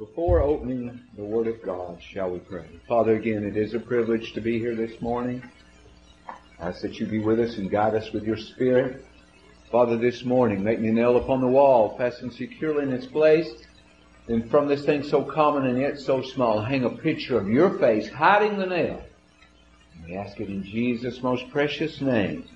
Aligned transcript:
Before 0.00 0.40
opening 0.40 0.98
the 1.14 1.22
Word 1.22 1.46
of 1.46 1.62
God, 1.62 2.02
shall 2.02 2.30
we 2.30 2.38
pray? 2.38 2.64
Father, 2.88 3.16
again, 3.16 3.44
it 3.44 3.54
is 3.54 3.74
a 3.74 3.78
privilege 3.78 4.32
to 4.32 4.40
be 4.40 4.58
here 4.58 4.74
this 4.74 4.98
morning. 5.02 5.42
I 6.58 6.68
ask 6.68 6.80
that 6.80 6.98
you 6.98 7.04
be 7.04 7.18
with 7.18 7.38
us 7.38 7.58
and 7.58 7.70
guide 7.70 7.94
us 7.94 8.10
with 8.10 8.24
your 8.24 8.38
Spirit. 8.38 9.04
Father, 9.70 9.98
this 9.98 10.24
morning, 10.24 10.64
make 10.64 10.80
me 10.80 10.88
a 10.88 10.92
nail 10.92 11.18
upon 11.18 11.42
the 11.42 11.46
wall, 11.46 11.98
fastened 11.98 12.32
securely 12.32 12.84
in 12.84 12.94
its 12.94 13.04
place. 13.04 13.52
Then 14.26 14.48
from 14.48 14.68
this 14.68 14.86
thing 14.86 15.02
so 15.02 15.22
common 15.22 15.66
and 15.66 15.78
yet 15.78 16.00
so 16.00 16.22
small, 16.22 16.62
hang 16.62 16.84
a 16.84 16.90
picture 16.96 17.38
of 17.38 17.46
your 17.46 17.78
face 17.78 18.08
hiding 18.08 18.56
the 18.56 18.64
nail. 18.64 19.04
We 20.06 20.16
ask 20.16 20.40
it 20.40 20.48
in 20.48 20.64
Jesus' 20.64 21.22
most 21.22 21.50
precious 21.50 22.00
name. 22.00 22.48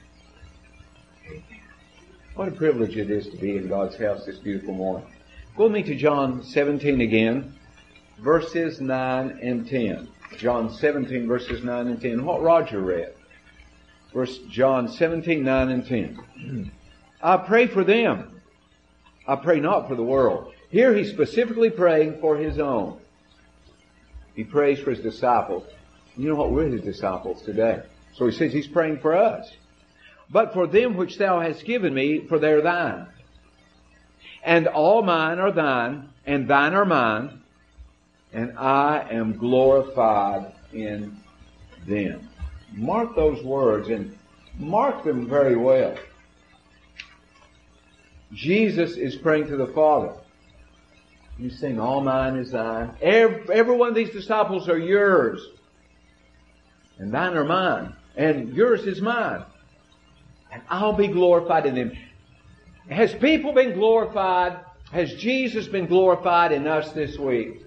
What 2.37 2.49
a 2.49 2.53
privilege 2.53 2.97
it 2.97 3.11
is 3.11 3.29
to 3.29 3.37
be 3.37 3.59
in 3.59 3.69
God's 3.69 3.99
house 3.99 4.25
this 4.25 4.39
beautiful 4.39 4.73
morning. 4.73 5.14
Go 5.57 5.65
with 5.65 5.73
me 5.73 5.85
to 5.85 5.95
John 5.95 6.43
17 6.43 7.01
again, 7.01 7.55
verses 8.19 8.81
9 8.81 9.39
and 9.41 9.69
10. 9.69 10.09
John 10.37 10.69
17 10.69 11.29
verses 11.29 11.63
9 11.63 11.87
and 11.87 12.01
10. 12.01 12.25
What 12.25 12.43
Roger 12.43 12.81
read. 12.81 13.15
Verse 14.13 14.39
John 14.51 14.89
17, 14.89 15.45
9 15.45 15.69
and 15.69 15.87
10. 15.87 16.73
I 17.23 17.37
pray 17.37 17.69
for 17.69 17.85
them. 17.85 18.41
I 19.29 19.37
pray 19.37 19.61
not 19.61 19.87
for 19.87 19.95
the 19.95 20.03
world. 20.03 20.53
Here 20.71 20.93
he's 20.93 21.11
specifically 21.11 21.71
praying 21.71 22.19
for 22.21 22.37
his 22.37 22.59
own. 22.59 22.99
He 24.35 24.43
prays 24.43 24.81
for 24.81 24.91
his 24.91 25.05
disciples. 25.05 25.63
You 26.17 26.31
know 26.31 26.35
what? 26.35 26.51
We're 26.51 26.67
his 26.67 26.83
disciples 26.83 27.43
today. 27.43 27.81
So 28.15 28.27
he 28.27 28.33
says 28.33 28.53
he's 28.53 28.67
praying 28.67 28.99
for 28.99 29.15
us. 29.15 29.53
But 30.31 30.53
for 30.53 30.67
them 30.67 30.97
which 30.97 31.17
thou 31.17 31.39
hast 31.39 31.65
given 31.65 31.95
me, 31.95 32.27
for 32.27 32.41
they're 32.41 32.61
thine 32.61 33.07
and 34.45 34.67
all 34.69 35.03
mine 35.03 35.39
are 35.39 35.53
thine, 35.53 36.11
and 36.27 36.47
thine 36.47 36.75
are 36.75 36.85
mine, 36.85 37.41
and 38.33 38.59
I 38.59 39.07
am 39.11 39.37
glorified 39.39 40.53
in 40.73 41.17
them. 41.87 42.29
Mark 42.73 43.15
those 43.17 43.43
words 43.45 43.89
and 43.89 44.17
mark 44.59 45.05
them 45.05 45.29
very 45.29 45.57
well. 45.57 45.97
Jesus 48.33 48.97
is 48.97 49.17
praying 49.17 49.47
to 49.49 49.57
the 49.57 49.69
Father. 49.69 50.15
You 51.39 51.51
sing, 51.51 51.81
all 51.81 52.01
mine 52.01 52.37
is 52.37 52.51
thine. 52.53 52.97
Every, 53.01 53.53
every 53.53 53.77
one 53.77 53.89
of 53.89 53.95
these 53.95 54.11
disciples 54.11 54.69
are 54.69 54.79
yours. 54.79 55.41
And 56.99 57.13
thine 57.13 57.37
are 57.37 57.45
mine. 57.45 57.95
And 58.17 58.55
yours 58.55 58.85
is 58.87 59.01
mine. 59.01 59.45
And 60.53 60.63
I'll 60.69 60.93
be 60.93 61.09
glorified 61.09 61.67
in 61.67 61.75
them. 61.75 61.93
Has 62.91 63.15
people 63.15 63.53
been 63.53 63.73
glorified? 63.75 64.59
Has 64.93 65.15
Jesus 65.15 65.67
been 65.67 65.87
glorified 65.87 66.53
in 66.53 66.67
us 66.67 66.93
this 66.93 67.19
week? 67.19 67.65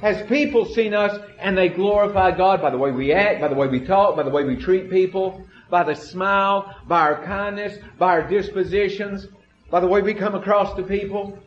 Has 0.00 0.26
people 0.28 0.64
seen 0.64 0.94
us 0.94 1.20
and 1.38 1.56
they 1.56 1.68
glorify 1.68 2.30
God 2.36 2.60
by 2.60 2.70
the 2.70 2.78
way 2.78 2.90
we 2.90 3.12
act, 3.12 3.40
by 3.40 3.48
the 3.48 3.54
way 3.54 3.68
we 3.68 3.80
talk, 3.80 4.16
by 4.16 4.22
the 4.22 4.30
way 4.30 4.44
we 4.44 4.56
treat 4.56 4.90
people, 4.90 5.44
by 5.70 5.82
the 5.82 5.94
smile, 5.94 6.74
by 6.86 7.00
our 7.00 7.22
kindness, 7.24 7.78
by 7.98 8.08
our 8.08 8.28
dispositions, 8.28 9.26
by 9.70 9.80
the 9.80 9.86
way 9.86 10.02
we 10.02 10.14
come 10.14 10.34
across 10.34 10.74
to 10.76 10.82
people? 10.82 11.38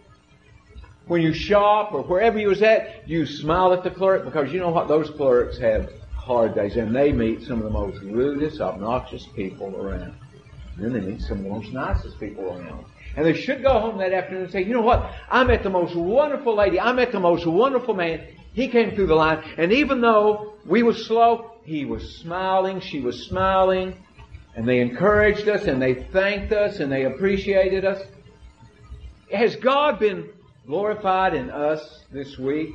When 1.07 1.21
you 1.21 1.33
shop 1.33 1.93
or 1.93 2.03
wherever 2.03 2.39
you 2.39 2.47
was 2.49 2.61
at, 2.61 3.07
you 3.07 3.25
smile 3.25 3.73
at 3.73 3.83
the 3.83 3.91
clerk 3.91 4.25
because 4.25 4.51
you 4.51 4.59
know 4.59 4.69
what? 4.69 4.87
Those 4.87 5.09
clerks 5.09 5.57
have 5.59 5.91
hard 6.15 6.55
days 6.55 6.75
and 6.75 6.95
they 6.95 7.11
meet 7.11 7.43
some 7.43 7.59
of 7.59 7.63
the 7.63 7.69
most 7.69 8.01
rudest, 8.01 8.59
obnoxious 8.59 9.27
people 9.27 9.75
around. 9.75 10.15
Then 10.77 10.93
they 10.93 10.99
meet 10.99 11.21
some 11.21 11.39
of 11.39 11.43
the 11.43 11.49
most 11.49 11.71
nicest 11.71 12.19
people 12.19 12.45
around. 12.45 12.85
And 13.15 13.25
they 13.25 13.33
should 13.33 13.63
go 13.63 13.79
home 13.79 13.97
that 13.99 14.11
afternoon 14.11 14.43
and 14.43 14.51
say, 14.51 14.63
you 14.63 14.73
know 14.73 14.81
what? 14.81 15.09
I 15.29 15.43
met 15.45 15.63
the 15.63 15.69
most 15.69 15.95
wonderful 15.95 16.55
lady. 16.55 16.79
I 16.79 16.91
met 16.91 17.11
the 17.11 17.19
most 17.19 17.45
wonderful 17.45 17.93
man. 17.93 18.27
He 18.53 18.67
came 18.67 18.93
through 18.93 19.07
the 19.07 19.15
line. 19.15 19.43
And 19.57 19.71
even 19.71 20.01
though 20.01 20.53
we 20.65 20.83
were 20.83 20.93
slow, 20.93 21.51
he 21.63 21.85
was 21.85 22.17
smiling. 22.17 22.81
She 22.81 22.99
was 22.99 23.27
smiling. 23.27 23.95
And 24.55 24.67
they 24.67 24.79
encouraged 24.79 25.47
us 25.47 25.65
and 25.65 25.81
they 25.81 25.93
thanked 25.93 26.51
us 26.51 26.79
and 26.79 26.91
they 26.91 27.05
appreciated 27.05 27.85
us. 27.85 28.01
Has 29.31 29.55
God 29.55 29.99
been 29.99 30.29
glorified 30.65 31.33
in 31.33 31.49
us 31.49 32.03
this 32.11 32.37
week? 32.37 32.69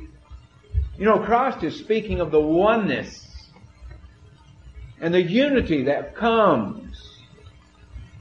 You 0.97 1.05
know, 1.05 1.19
Christ 1.19 1.63
is 1.63 1.77
speaking 1.77 2.19
of 2.19 2.31
the 2.31 2.39
oneness 2.39 3.27
and 4.99 5.13
the 5.13 5.21
unity 5.21 5.83
that 5.83 6.15
comes 6.15 6.90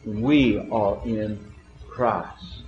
we 0.04 0.58
are 0.70 1.00
in 1.04 1.52
Christ. 1.88 2.62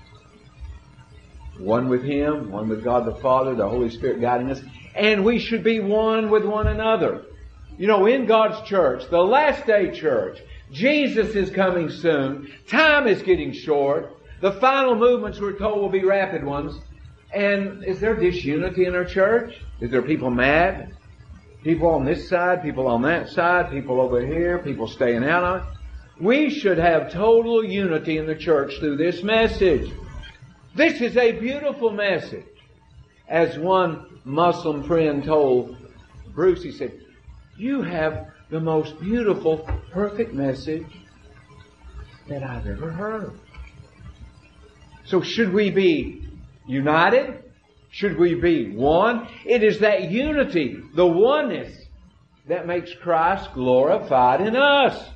One 1.58 1.88
with 1.88 2.02
Him, 2.02 2.50
one 2.50 2.68
with 2.68 2.82
God 2.82 3.06
the 3.06 3.14
Father, 3.16 3.54
the 3.54 3.68
Holy 3.68 3.90
Spirit 3.90 4.20
guiding 4.20 4.50
us, 4.50 4.60
and 4.94 5.24
we 5.24 5.38
should 5.38 5.62
be 5.62 5.80
one 5.80 6.30
with 6.30 6.44
one 6.44 6.66
another. 6.66 7.24
You 7.78 7.86
know, 7.86 8.06
in 8.06 8.26
God's 8.26 8.66
church, 8.68 9.08
the 9.10 9.22
last 9.22 9.66
day 9.66 9.90
church, 9.90 10.40
Jesus 10.70 11.34
is 11.34 11.50
coming 11.50 11.88
soon. 11.90 12.52
Time 12.66 13.06
is 13.06 13.22
getting 13.22 13.52
short. 13.52 14.16
The 14.40 14.52
final 14.52 14.94
movements 14.94 15.40
we're 15.40 15.58
told 15.58 15.80
will 15.80 15.88
be 15.88 16.04
rapid 16.04 16.44
ones. 16.44 16.78
And 17.32 17.82
is 17.84 18.00
there 18.00 18.14
disunity 18.14 18.84
in 18.84 18.94
our 18.94 19.04
church? 19.04 19.56
Is 19.80 19.90
there 19.90 20.02
people 20.02 20.30
mad? 20.30 20.94
People 21.62 21.88
on 21.88 22.04
this 22.04 22.28
side, 22.28 22.62
people 22.62 22.86
on 22.86 23.02
that 23.02 23.28
side, 23.28 23.70
people 23.70 24.00
over 24.00 24.24
here, 24.24 24.58
people 24.58 24.86
staying 24.86 25.24
out 25.24 25.44
on 25.44 25.60
it? 25.60 25.64
We 26.22 26.50
should 26.50 26.78
have 26.78 27.12
total 27.12 27.64
unity 27.64 28.16
in 28.16 28.26
the 28.26 28.36
church 28.36 28.78
through 28.78 28.96
this 28.96 29.24
message. 29.24 29.92
This 30.72 31.00
is 31.00 31.16
a 31.16 31.32
beautiful 31.32 31.90
message. 31.90 32.46
As 33.28 33.58
one 33.58 34.20
Muslim 34.24 34.84
friend 34.84 35.24
told 35.24 35.76
Bruce, 36.32 36.62
he 36.62 36.70
said, 36.70 36.92
You 37.56 37.82
have 37.82 38.28
the 38.50 38.60
most 38.60 39.00
beautiful, 39.00 39.68
perfect 39.90 40.32
message 40.32 40.86
that 42.28 42.44
I've 42.44 42.68
ever 42.68 42.92
heard. 42.92 43.32
So 45.04 45.22
should 45.22 45.52
we 45.52 45.70
be 45.70 46.28
united? 46.68 47.42
Should 47.90 48.16
we 48.16 48.36
be 48.36 48.70
one? 48.76 49.26
It 49.44 49.64
is 49.64 49.80
that 49.80 50.08
unity, 50.08 50.84
the 50.94 51.04
oneness, 51.04 51.76
that 52.46 52.68
makes 52.68 52.94
Christ 52.94 53.52
glorified 53.54 54.40
in 54.40 54.54
us. 54.54 55.11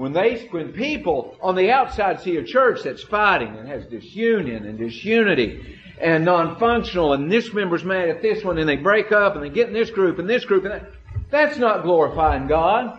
When 0.00 0.14
they, 0.14 0.48
when 0.50 0.72
people 0.72 1.36
on 1.42 1.56
the 1.56 1.70
outside 1.70 2.22
see 2.22 2.38
a 2.38 2.42
church 2.42 2.84
that's 2.84 3.02
fighting 3.02 3.54
and 3.58 3.68
has 3.68 3.84
disunion 3.84 4.64
and 4.64 4.78
disunity 4.78 5.78
and 6.00 6.24
non-functional 6.24 7.12
and 7.12 7.30
this 7.30 7.52
member's 7.52 7.84
mad 7.84 8.08
at 8.08 8.22
this 8.22 8.42
one 8.42 8.56
and 8.56 8.66
they 8.66 8.76
break 8.76 9.12
up 9.12 9.34
and 9.34 9.44
they 9.44 9.50
get 9.50 9.68
in 9.68 9.74
this 9.74 9.90
group 9.90 10.18
and 10.18 10.26
this 10.26 10.46
group 10.46 10.64
and 10.64 10.72
that, 10.72 10.90
that's 11.28 11.58
not 11.58 11.82
glorifying 11.82 12.46
God. 12.46 12.98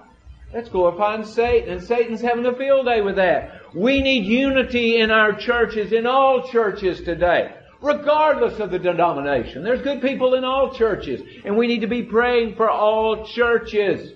That's 0.53 0.69
glorifying 0.69 1.25
Satan 1.25 1.71
and 1.71 1.83
Satan's 1.83 2.21
having 2.21 2.45
a 2.45 2.53
field 2.53 2.85
day 2.85 3.01
with 3.01 3.15
that. 3.15 3.75
We 3.75 4.03
need 4.03 4.25
unity 4.25 4.97
in 4.97 5.09
our 5.09 5.33
churches, 5.33 5.93
in 5.93 6.05
all 6.05 6.47
churches 6.49 7.01
today 7.01 7.55
regardless 7.81 8.59
of 8.59 8.69
the 8.69 8.77
denomination. 8.77 9.63
There's 9.63 9.81
good 9.81 10.03
people 10.03 10.35
in 10.35 10.43
all 10.43 10.71
churches, 10.71 11.19
and 11.43 11.57
we 11.57 11.65
need 11.65 11.81
to 11.81 11.87
be 11.87 12.03
praying 12.03 12.55
for 12.55 12.69
all 12.69 13.25
churches. 13.25 14.13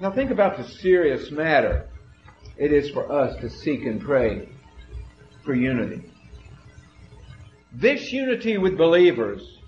Now 0.00 0.10
think 0.10 0.30
about 0.30 0.56
the 0.56 0.64
serious 0.64 1.30
matter 1.30 1.88
it 2.56 2.72
is 2.72 2.90
for 2.90 3.10
us 3.10 3.36
to 3.40 3.48
seek 3.48 3.84
and 3.84 4.00
pray 4.00 4.48
for 5.44 5.54
unity. 5.54 6.02
This 7.72 8.12
unity 8.12 8.58
with 8.58 8.76
believers 8.76 9.58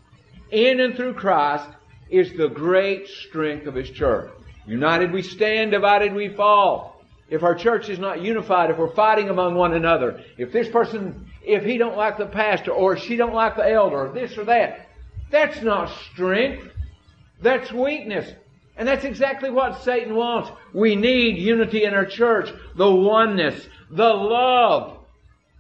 in 0.51 0.81
and 0.81 0.95
through 0.95 1.15
Christ 1.15 1.69
is 2.11 2.33
the 2.37 2.49
great 2.49 3.09
strength 3.09 3.67
of 3.67 3.75
His 3.75 3.91
church. 3.91 4.31
United 4.67 5.13
we 5.13 5.23
stand, 5.23 5.71
divided 5.71 6.13
we 6.13 6.29
fall. 6.29 7.03
If 7.29 7.43
our 7.43 7.55
church 7.55 7.89
is 7.89 7.99
not 7.99 8.23
unified, 8.23 8.71
if 8.71 8.79
we're 8.79 8.95
fighting 8.95 9.29
among 9.29 9.55
one 9.55 9.75
another, 9.75 10.23
if 10.39 10.53
this 10.53 10.69
person, 10.69 11.29
if 11.43 11.65
he 11.65 11.77
don't 11.77 11.97
like 11.97 12.19
the 12.19 12.27
pastor, 12.27 12.71
or 12.71 12.97
she 12.97 13.17
don't 13.17 13.35
like 13.35 13.57
the 13.57 13.69
elder, 13.69 14.07
or 14.07 14.13
this 14.13 14.39
or 14.39 14.45
that, 14.45 14.89
that's 15.31 15.61
not 15.61 15.91
strength. 16.13 16.71
That's 17.43 17.73
weakness. 17.73 18.33
And 18.77 18.87
that's 18.87 19.05
exactly 19.05 19.51
what 19.51 19.83
Satan 19.83 20.15
wants. 20.15 20.51
We 20.75 20.97
need 20.97 21.39
unity 21.39 21.85
in 21.85 21.95
our 21.95 22.05
church, 22.05 22.51
the 22.77 22.91
oneness, 22.91 23.67
the 23.91 24.09
love. 24.09 24.99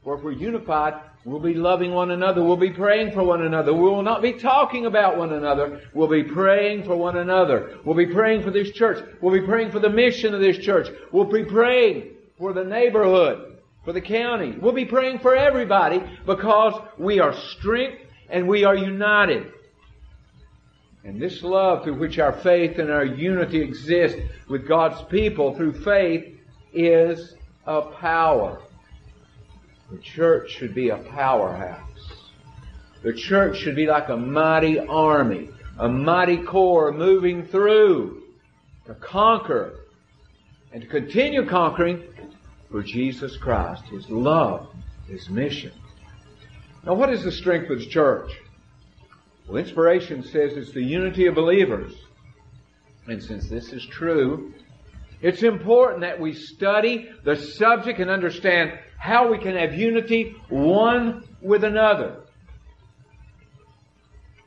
For 0.04 0.16
if 0.16 0.22
we're 0.22 0.32
unified, 0.32 0.94
we'll 1.24 1.40
be 1.40 1.54
loving 1.54 1.92
one 1.92 2.12
another, 2.12 2.42
we'll 2.42 2.56
be 2.56 2.70
praying 2.70 3.12
for 3.12 3.24
one 3.24 3.42
another, 3.42 3.72
we 3.72 3.80
will 3.80 4.02
not 4.02 4.22
be 4.22 4.34
talking 4.34 4.86
about 4.86 5.18
one 5.18 5.32
another, 5.32 5.80
we'll 5.94 6.06
be 6.06 6.22
praying 6.22 6.84
for 6.84 6.94
one 6.94 7.16
another. 7.16 7.78
We'll 7.84 7.96
be 7.96 8.06
praying 8.06 8.44
for 8.44 8.52
this 8.52 8.70
church, 8.70 9.04
we'll 9.20 9.32
be 9.32 9.44
praying 9.44 9.72
for 9.72 9.80
the 9.80 9.90
mission 9.90 10.32
of 10.34 10.40
this 10.40 10.58
church, 10.58 10.88
we'll 11.10 11.24
be 11.24 11.44
praying 11.44 12.12
for 12.38 12.52
the 12.52 12.62
neighborhood, 12.62 13.56
for 13.84 13.92
the 13.92 14.00
county. 14.00 14.56
We'll 14.60 14.72
be 14.72 14.84
praying 14.84 15.18
for 15.18 15.34
everybody 15.34 16.02
because 16.24 16.80
we 16.98 17.18
are 17.18 17.34
strength 17.34 17.98
and 18.28 18.46
we 18.46 18.64
are 18.64 18.76
united. 18.76 19.52
And 21.06 21.22
this 21.22 21.44
love 21.44 21.84
through 21.84 22.00
which 22.00 22.18
our 22.18 22.32
faith 22.32 22.80
and 22.80 22.90
our 22.90 23.04
unity 23.04 23.60
exist 23.60 24.18
with 24.48 24.66
God's 24.66 25.00
people 25.02 25.54
through 25.54 25.84
faith 25.84 26.36
is 26.74 27.36
a 27.64 27.80
power. 27.80 28.60
The 29.92 29.98
church 29.98 30.50
should 30.50 30.74
be 30.74 30.88
a 30.88 30.96
powerhouse. 30.96 31.80
The 33.04 33.12
church 33.12 33.56
should 33.56 33.76
be 33.76 33.86
like 33.86 34.08
a 34.08 34.16
mighty 34.16 34.80
army, 34.80 35.50
a 35.78 35.88
mighty 35.88 36.38
corps 36.38 36.90
moving 36.90 37.46
through 37.46 38.24
to 38.86 38.94
conquer 38.94 39.78
and 40.72 40.82
to 40.82 40.88
continue 40.88 41.46
conquering 41.46 42.02
for 42.68 42.82
Jesus 42.82 43.36
Christ, 43.36 43.84
His 43.84 44.10
love, 44.10 44.74
His 45.06 45.30
mission. 45.30 45.70
Now 46.84 46.94
what 46.94 47.10
is 47.10 47.22
the 47.22 47.30
strength 47.30 47.70
of 47.70 47.78
the 47.78 47.86
church? 47.86 48.32
Well, 49.46 49.58
inspiration 49.58 50.22
says 50.22 50.56
it's 50.56 50.72
the 50.72 50.82
unity 50.82 51.26
of 51.26 51.34
believers. 51.34 51.94
And 53.06 53.22
since 53.22 53.48
this 53.48 53.72
is 53.72 53.84
true, 53.86 54.52
it's 55.22 55.42
important 55.42 56.00
that 56.00 56.20
we 56.20 56.32
study 56.32 57.10
the 57.24 57.36
subject 57.36 58.00
and 58.00 58.10
understand 58.10 58.78
how 58.98 59.30
we 59.30 59.38
can 59.38 59.56
have 59.56 59.74
unity 59.74 60.34
one 60.48 61.22
with 61.40 61.64
another. 61.64 62.22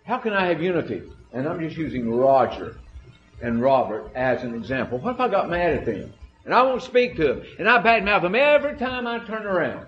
How 0.06 0.18
can 0.18 0.34
I 0.34 0.48
have 0.48 0.62
unity? 0.62 1.04
And 1.32 1.48
I'm 1.48 1.60
just 1.60 1.78
using 1.78 2.12
Roger 2.12 2.78
and 3.42 3.62
Robert 3.62 4.12
as 4.16 4.44
an 4.44 4.54
example. 4.56 4.98
What 4.98 5.16
if 5.16 5.22
I 5.22 5.30
got 5.30 5.50
mad 5.50 5.76
at 5.76 5.86
them? 5.86 6.12
And 6.46 6.54
I 6.54 6.64
won't 6.64 6.82
speak 6.82 7.16
to 7.18 7.28
them. 7.28 7.44
And 7.60 7.70
I 7.70 7.82
badmouth 7.82 8.24
them 8.24 8.36
every 8.36 8.76
time 8.78 9.08
I 9.08 9.20
turn 9.20 9.46
around. 9.46 9.86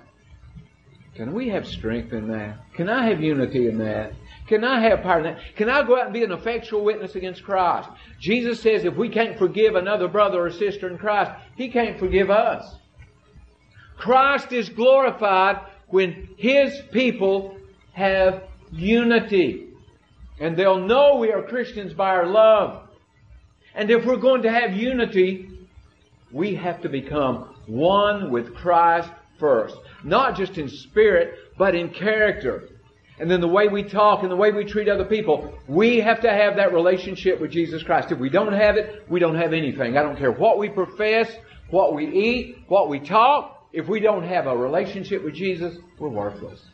Can 1.15 1.33
we 1.33 1.49
have 1.49 1.67
strength 1.67 2.13
in 2.13 2.27
that? 2.29 2.59
Can 2.73 2.87
I 2.87 3.07
have 3.07 3.21
unity 3.21 3.67
in 3.67 3.77
that? 3.79 4.13
Can 4.51 4.65
I 4.65 4.81
have 4.81 5.01
power 5.01 5.19
in 5.19 5.23
that? 5.23 5.39
Can 5.55 5.69
I 5.69 5.81
go 5.81 5.97
out 5.97 6.07
and 6.07 6.13
be 6.13 6.25
an 6.25 6.33
effectual 6.33 6.83
witness 6.83 7.15
against 7.15 7.41
Christ? 7.41 7.87
Jesus 8.19 8.59
says 8.59 8.83
if 8.83 8.97
we 8.97 9.07
can't 9.07 9.37
forgive 9.37 9.75
another 9.75 10.09
brother 10.09 10.45
or 10.45 10.51
sister 10.51 10.89
in 10.89 10.97
Christ, 10.97 11.31
He 11.55 11.69
can't 11.69 11.97
forgive 11.97 12.29
us. 12.29 12.75
Christ 13.95 14.51
is 14.51 14.67
glorified 14.67 15.61
when 15.87 16.27
His 16.35 16.81
people 16.91 17.55
have 17.93 18.43
unity. 18.73 19.69
And 20.41 20.57
they'll 20.57 20.85
know 20.85 21.15
we 21.15 21.31
are 21.31 21.43
Christians 21.43 21.93
by 21.93 22.09
our 22.09 22.27
love. 22.27 22.89
And 23.73 23.89
if 23.89 24.05
we're 24.05 24.17
going 24.17 24.41
to 24.41 24.51
have 24.51 24.75
unity, 24.75 25.47
we 26.29 26.55
have 26.55 26.81
to 26.81 26.89
become 26.89 27.55
one 27.67 28.29
with 28.29 28.53
Christ 28.53 29.11
first. 29.39 29.77
Not 30.03 30.35
just 30.35 30.57
in 30.57 30.67
spirit, 30.67 31.37
but 31.57 31.73
in 31.73 31.87
character. 31.87 32.67
And 33.21 33.29
then 33.29 33.39
the 33.39 33.47
way 33.47 33.67
we 33.67 33.83
talk 33.83 34.23
and 34.23 34.31
the 34.31 34.35
way 34.35 34.51
we 34.51 34.65
treat 34.65 34.89
other 34.89 35.05
people, 35.05 35.53
we 35.67 35.99
have 35.99 36.21
to 36.21 36.29
have 36.31 36.55
that 36.55 36.73
relationship 36.73 37.39
with 37.39 37.51
Jesus 37.51 37.83
Christ. 37.83 38.11
If 38.11 38.17
we 38.17 38.31
don't 38.31 38.51
have 38.51 38.77
it, 38.77 39.05
we 39.07 39.19
don't 39.19 39.35
have 39.35 39.53
anything. 39.53 39.95
I 39.95 40.01
don't 40.01 40.17
care 40.17 40.31
what 40.31 40.57
we 40.57 40.69
profess, 40.69 41.31
what 41.69 41.93
we 41.93 42.07
eat, 42.07 42.63
what 42.67 42.89
we 42.89 42.99
talk. 42.99 43.67
If 43.73 43.87
we 43.87 43.99
don't 43.99 44.23
have 44.23 44.47
a 44.47 44.57
relationship 44.57 45.23
with 45.23 45.35
Jesus, 45.35 45.77
we're 45.99 46.09
worthless. 46.09 46.65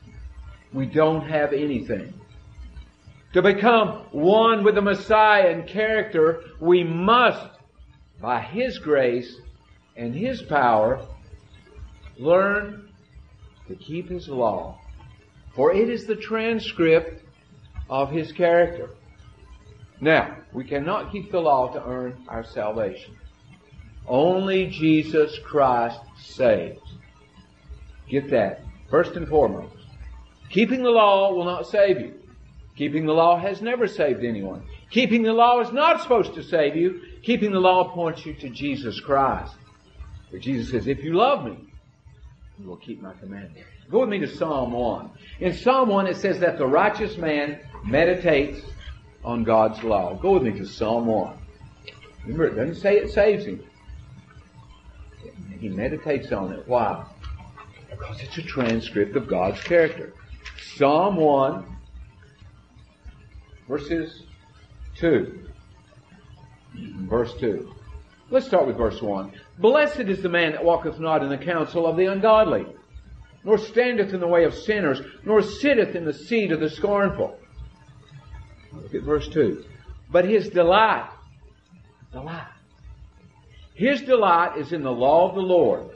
We 0.72 0.86
don't 0.86 1.28
have 1.28 1.52
anything. 1.52 2.14
To 3.34 3.42
become 3.42 4.06
one 4.12 4.64
with 4.64 4.76
the 4.76 4.82
Messiah 4.82 5.50
in 5.50 5.68
character, 5.68 6.44
we 6.62 6.82
must, 6.82 7.60
by 8.22 8.40
His 8.40 8.80
grace 8.80 9.36
and 9.98 10.16
His 10.16 10.42
power, 10.44 11.06
learn 12.18 12.88
to 13.68 13.76
keep 13.76 14.08
His 14.08 14.30
law 14.30 14.80
for 15.58 15.74
it 15.74 15.90
is 15.90 16.06
the 16.06 16.16
transcript 16.16 17.26
of 17.90 18.12
his 18.12 18.32
character. 18.32 18.92
Now, 20.00 20.38
we 20.54 20.64
cannot 20.64 21.12
keep 21.12 21.32
the 21.32 21.40
law 21.40 21.74
to 21.74 21.84
earn 21.84 22.24
our 22.28 22.44
salvation. 22.44 23.18
Only 24.08 24.68
Jesus 24.68 25.40
Christ 25.40 26.00
saves. 26.22 26.80
Get 28.08 28.30
that. 28.30 28.62
First 28.92 29.16
and 29.16 29.28
foremost. 29.28 29.76
Keeping 30.52 30.84
the 30.84 30.92
law 30.92 31.34
will 31.34 31.44
not 31.44 31.68
save 31.68 32.00
you. 32.00 32.14
Keeping 32.76 33.08
the 33.08 33.14
law 33.14 33.38
has 33.38 33.60
never 33.60 33.88
saved 33.88 34.24
anyone. 34.24 34.64
Keeping 34.92 35.24
the 35.24 35.34
law 35.34 35.60
is 35.60 35.74
not 35.74 36.04
supposed 36.04 36.36
to 36.36 36.44
save 36.44 36.76
you. 36.76 37.02
Keeping 37.24 37.52
the 37.52 37.60
law 37.60 37.92
points 37.92 38.28
you 38.28 38.36
to 38.36 38.50
Jesus 38.50 39.00
Christ. 39.00 39.56
But 40.32 40.42
Jesus 40.42 40.70
says, 40.70 40.88
if 40.88 41.04
you 41.04 41.16
love 41.16 41.46
me, 41.46 41.58
you 42.60 42.68
will 42.68 42.78
keep 42.78 43.02
my 43.02 43.14
commandments. 43.14 43.77
Go 43.90 44.02
with 44.02 44.10
me 44.10 44.20
to 44.20 44.28
Psalm 44.28 44.74
1. 44.74 45.10
In 45.40 45.54
Psalm 45.54 45.90
1 45.90 46.08
it 46.08 46.18
says 46.18 46.40
that 46.40 46.58
the 46.58 46.68
righteous 46.68 47.18
man 47.18 47.60
meditates 47.86 48.60
on 49.24 49.44
God's 49.44 49.82
law. 49.84 50.16
Go 50.16 50.34
with 50.34 50.44
me 50.44 50.52
to 50.60 50.66
Psalm 50.66 51.06
1. 51.06 51.38
Remember, 52.24 52.48
it 52.48 52.56
doesn't 52.56 52.82
say 52.82 52.98
it 52.98 53.12
saves 53.12 53.46
him. 53.46 53.64
He 55.60 55.70
meditates 55.70 56.32
on 56.34 56.52
it. 56.52 56.68
Why? 56.68 57.06
Because 57.90 58.22
it's 58.22 58.38
a 58.38 58.42
transcript 58.42 59.16
of 59.16 59.28
God's 59.28 59.62
character. 59.62 60.14
Psalm 60.76 61.16
1, 61.16 61.78
verses 63.70 64.24
2. 64.98 65.48
Verse 66.76 67.34
2. 67.40 67.74
Let's 68.30 68.46
start 68.46 68.68
with 68.68 68.76
verse 68.76 69.02
1. 69.02 69.32
Blessed 69.60 70.02
is 70.02 70.22
the 70.22 70.30
man 70.30 70.52
that 70.52 70.64
walketh 70.64 71.00
not 71.00 71.24
in 71.24 71.30
the 71.30 71.38
counsel 71.38 71.88
of 71.88 71.96
the 71.96 72.06
ungodly 72.08 72.66
nor 73.48 73.58
standeth 73.58 74.14
in 74.14 74.20
the 74.20 74.28
way 74.28 74.44
of 74.44 74.54
sinners, 74.54 75.00
nor 75.24 75.42
sitteth 75.42 75.96
in 75.96 76.04
the 76.04 76.14
seat 76.14 76.52
of 76.52 76.60
the 76.60 76.70
scornful. 76.70 77.40
Look 78.74 78.94
at 78.94 79.04
verse 79.04 79.30
2. 79.30 79.64
But 80.12 80.26
his 80.26 80.50
delight, 80.50 81.10
delight, 82.12 82.52
his 83.74 84.02
delight 84.02 84.58
is 84.58 84.74
in 84.74 84.84
the 84.84 84.92
law 84.92 85.30
of 85.30 85.36
the 85.36 85.42
Lord, 85.42 85.92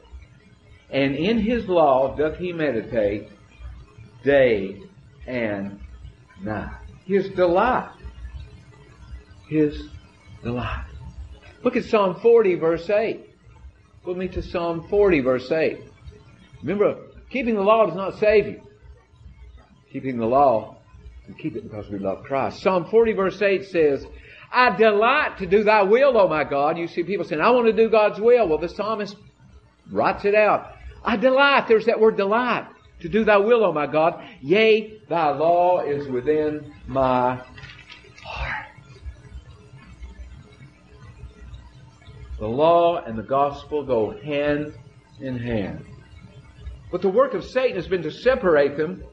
and 0.92 1.13
in 1.13 1.39
his 1.39 1.68
law 1.68 2.15
doth 2.15 2.38
he 2.38 2.53
meditate 2.53 3.27
day 4.24 4.81
and 5.27 5.77
night. 6.42 6.74
His 7.04 7.31
delight. 7.31 7.92
His 9.50 9.89
delight. 10.42 10.86
Look 11.63 11.75
at 11.75 11.83
Psalm 11.83 12.15
40 12.21 12.56
verse 12.56 12.89
8. 12.89 13.30
Put 14.06 14.15
me 14.15 14.30
to 14.30 14.42
Psalm 14.42 14.88
40 14.88 15.19
verse 15.19 15.51
8. 15.51 15.81
Remember, 16.62 16.95
Keeping 17.31 17.56
the 17.56 17.62
law 17.62 17.86
does 17.86 17.95
not 17.95 18.19
save 18.19 18.45
you. 18.45 18.62
Keeping 19.92 20.18
the 20.18 20.25
law, 20.25 20.78
we 21.28 21.33
keep 21.36 21.56
it 21.56 21.63
because 21.63 21.89
we 21.89 21.98
love 21.98 22.24
Christ. 22.24 22.62
Psalm 22.62 22.86
40 22.89 23.13
verse 23.13 23.42
8 23.42 23.66
says, 23.66 24.06
I 24.51 24.75
delight 24.75 25.38
to 25.39 25.45
do 25.45 25.63
thy 25.63 25.83
will, 25.83 26.18
O 26.18 26.28
my 26.28 26.44
God. 26.44 26.78
You 26.78 26.88
see 26.88 27.04
people 27.04 27.25
saying, 27.25 27.42
I 27.42 27.51
want 27.51 27.68
to 27.68 27.74
do 27.74 27.89
God's 27.89 28.19
will. 28.19 28.48
Well, 28.50 28.57
the 28.57 28.68
psalmist 28.68 29.16
writes 29.89 30.25
it 30.25 30.36
out. 30.36 30.74
I 31.04 31.16
delight, 31.16 31.68
there's 31.68 31.86
that 31.86 32.00
word 32.00 32.18
delight, 32.18 32.68
to 33.00 33.10
do 33.10 33.24
thy 33.24 33.38
will, 33.38 33.63
O 33.63 33.72
my 33.72 33.88
God. 33.88 34.22
Yea, 34.42 35.00
thy 35.07 35.30
law 35.30 35.80
is 35.86 36.07
within 36.07 36.73
my 36.85 37.42
heart. 38.23 38.66
The 42.40 42.47
law 42.47 43.04
and 43.04 43.18
the 43.18 43.23
gospel 43.23 43.85
go 43.85 44.19
hand 44.19 44.73
in 45.19 45.38
hand. 45.38 45.85
But 46.92 47.02
the 47.02 47.10
work 47.10 47.33
of 47.33 47.45
Satan 47.45 47.78
has 47.78 47.88
been 47.88 48.04
to 48.04 48.12
separate 48.12 48.78
them 48.78 49.04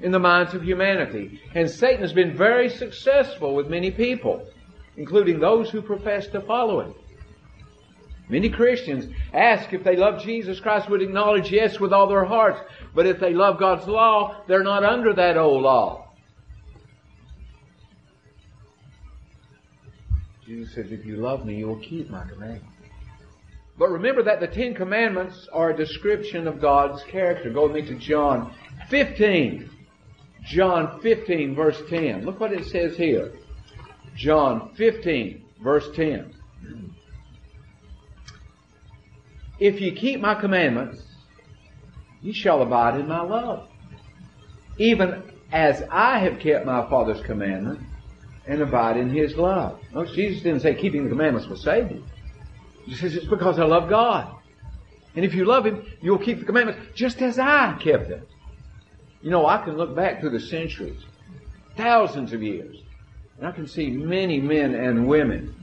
in 0.00 0.12
the 0.12 0.18
minds 0.18 0.54
of 0.54 0.62
humanity. 0.62 1.40
And 1.54 1.68
Satan 1.68 2.02
has 2.02 2.12
been 2.12 2.36
very 2.36 2.68
successful 2.68 3.54
with 3.54 3.68
many 3.68 3.90
people, 3.90 4.46
including 4.96 5.40
those 5.40 5.70
who 5.70 5.82
profess 5.82 6.26
to 6.28 6.40
follow 6.42 6.80
him. 6.80 6.94
Many 8.28 8.50
Christians 8.50 9.06
ask 9.32 9.72
if 9.72 9.82
they 9.82 9.96
love 9.96 10.22
Jesus 10.22 10.60
Christ 10.60 10.90
would 10.90 11.00
acknowledge 11.00 11.50
yes 11.50 11.80
with 11.80 11.94
all 11.94 12.08
their 12.08 12.26
hearts, 12.26 12.60
but 12.94 13.06
if 13.06 13.18
they 13.18 13.32
love 13.32 13.58
God's 13.58 13.86
law, 13.86 14.42
they're 14.46 14.62
not 14.62 14.84
under 14.84 15.14
that 15.14 15.38
old 15.38 15.62
law. 15.62 16.04
Jesus 20.44 20.74
says, 20.74 20.92
if 20.92 21.06
you 21.06 21.16
love 21.16 21.46
me, 21.46 21.56
you 21.56 21.68
will 21.68 21.80
keep 21.80 22.10
my 22.10 22.24
commandments. 22.24 22.77
But 23.78 23.90
remember 23.90 24.24
that 24.24 24.40
the 24.40 24.48
Ten 24.48 24.74
Commandments 24.74 25.48
are 25.52 25.70
a 25.70 25.76
description 25.76 26.48
of 26.48 26.60
God's 26.60 27.02
character. 27.04 27.50
Go 27.50 27.68
with 27.68 27.76
me 27.76 27.82
to 27.82 27.94
John 27.94 28.52
15. 28.88 29.70
John 30.44 31.00
15 31.00 31.54
verse 31.54 31.80
10. 31.88 32.24
Look 32.24 32.40
what 32.40 32.52
it 32.52 32.66
says 32.66 32.96
here. 32.96 33.32
John 34.16 34.74
15 34.74 35.44
verse 35.62 35.88
10. 35.94 36.34
If 39.60 39.80
ye 39.80 39.92
keep 39.92 40.20
my 40.20 40.34
commandments, 40.34 41.02
ye 42.20 42.32
shall 42.32 42.62
abide 42.62 42.98
in 42.98 43.06
my 43.06 43.20
love. 43.20 43.68
Even 44.78 45.22
as 45.52 45.82
I 45.90 46.18
have 46.18 46.40
kept 46.40 46.66
my 46.66 46.88
Father's 46.88 47.20
commandment 47.22 47.80
and 48.46 48.60
abide 48.60 48.96
in 48.96 49.10
his 49.10 49.36
love. 49.36 49.80
Notice 49.92 50.14
Jesus 50.14 50.42
didn't 50.42 50.60
say 50.60 50.74
keeping 50.74 51.04
the 51.04 51.10
commandments 51.10 51.48
will 51.48 51.56
save 51.56 51.90
you. 51.90 52.04
He 52.88 52.94
says, 52.94 53.14
it's 53.14 53.26
because 53.26 53.58
I 53.58 53.64
love 53.64 53.90
God. 53.90 54.34
And 55.14 55.22
if 55.22 55.34
you 55.34 55.44
love 55.44 55.66
Him, 55.66 55.84
you'll 56.00 56.18
keep 56.18 56.38
the 56.38 56.46
commandments 56.46 56.80
just 56.94 57.20
as 57.20 57.38
I 57.38 57.76
kept 57.78 58.08
them. 58.08 58.22
You 59.20 59.30
know, 59.30 59.46
I 59.46 59.62
can 59.62 59.76
look 59.76 59.94
back 59.94 60.20
through 60.20 60.30
the 60.30 60.40
centuries, 60.40 61.04
thousands 61.76 62.32
of 62.32 62.42
years, 62.42 62.80
and 63.36 63.46
I 63.46 63.50
can 63.50 63.66
see 63.66 63.90
many 63.90 64.40
men 64.40 64.74
and 64.74 65.06
women, 65.06 65.54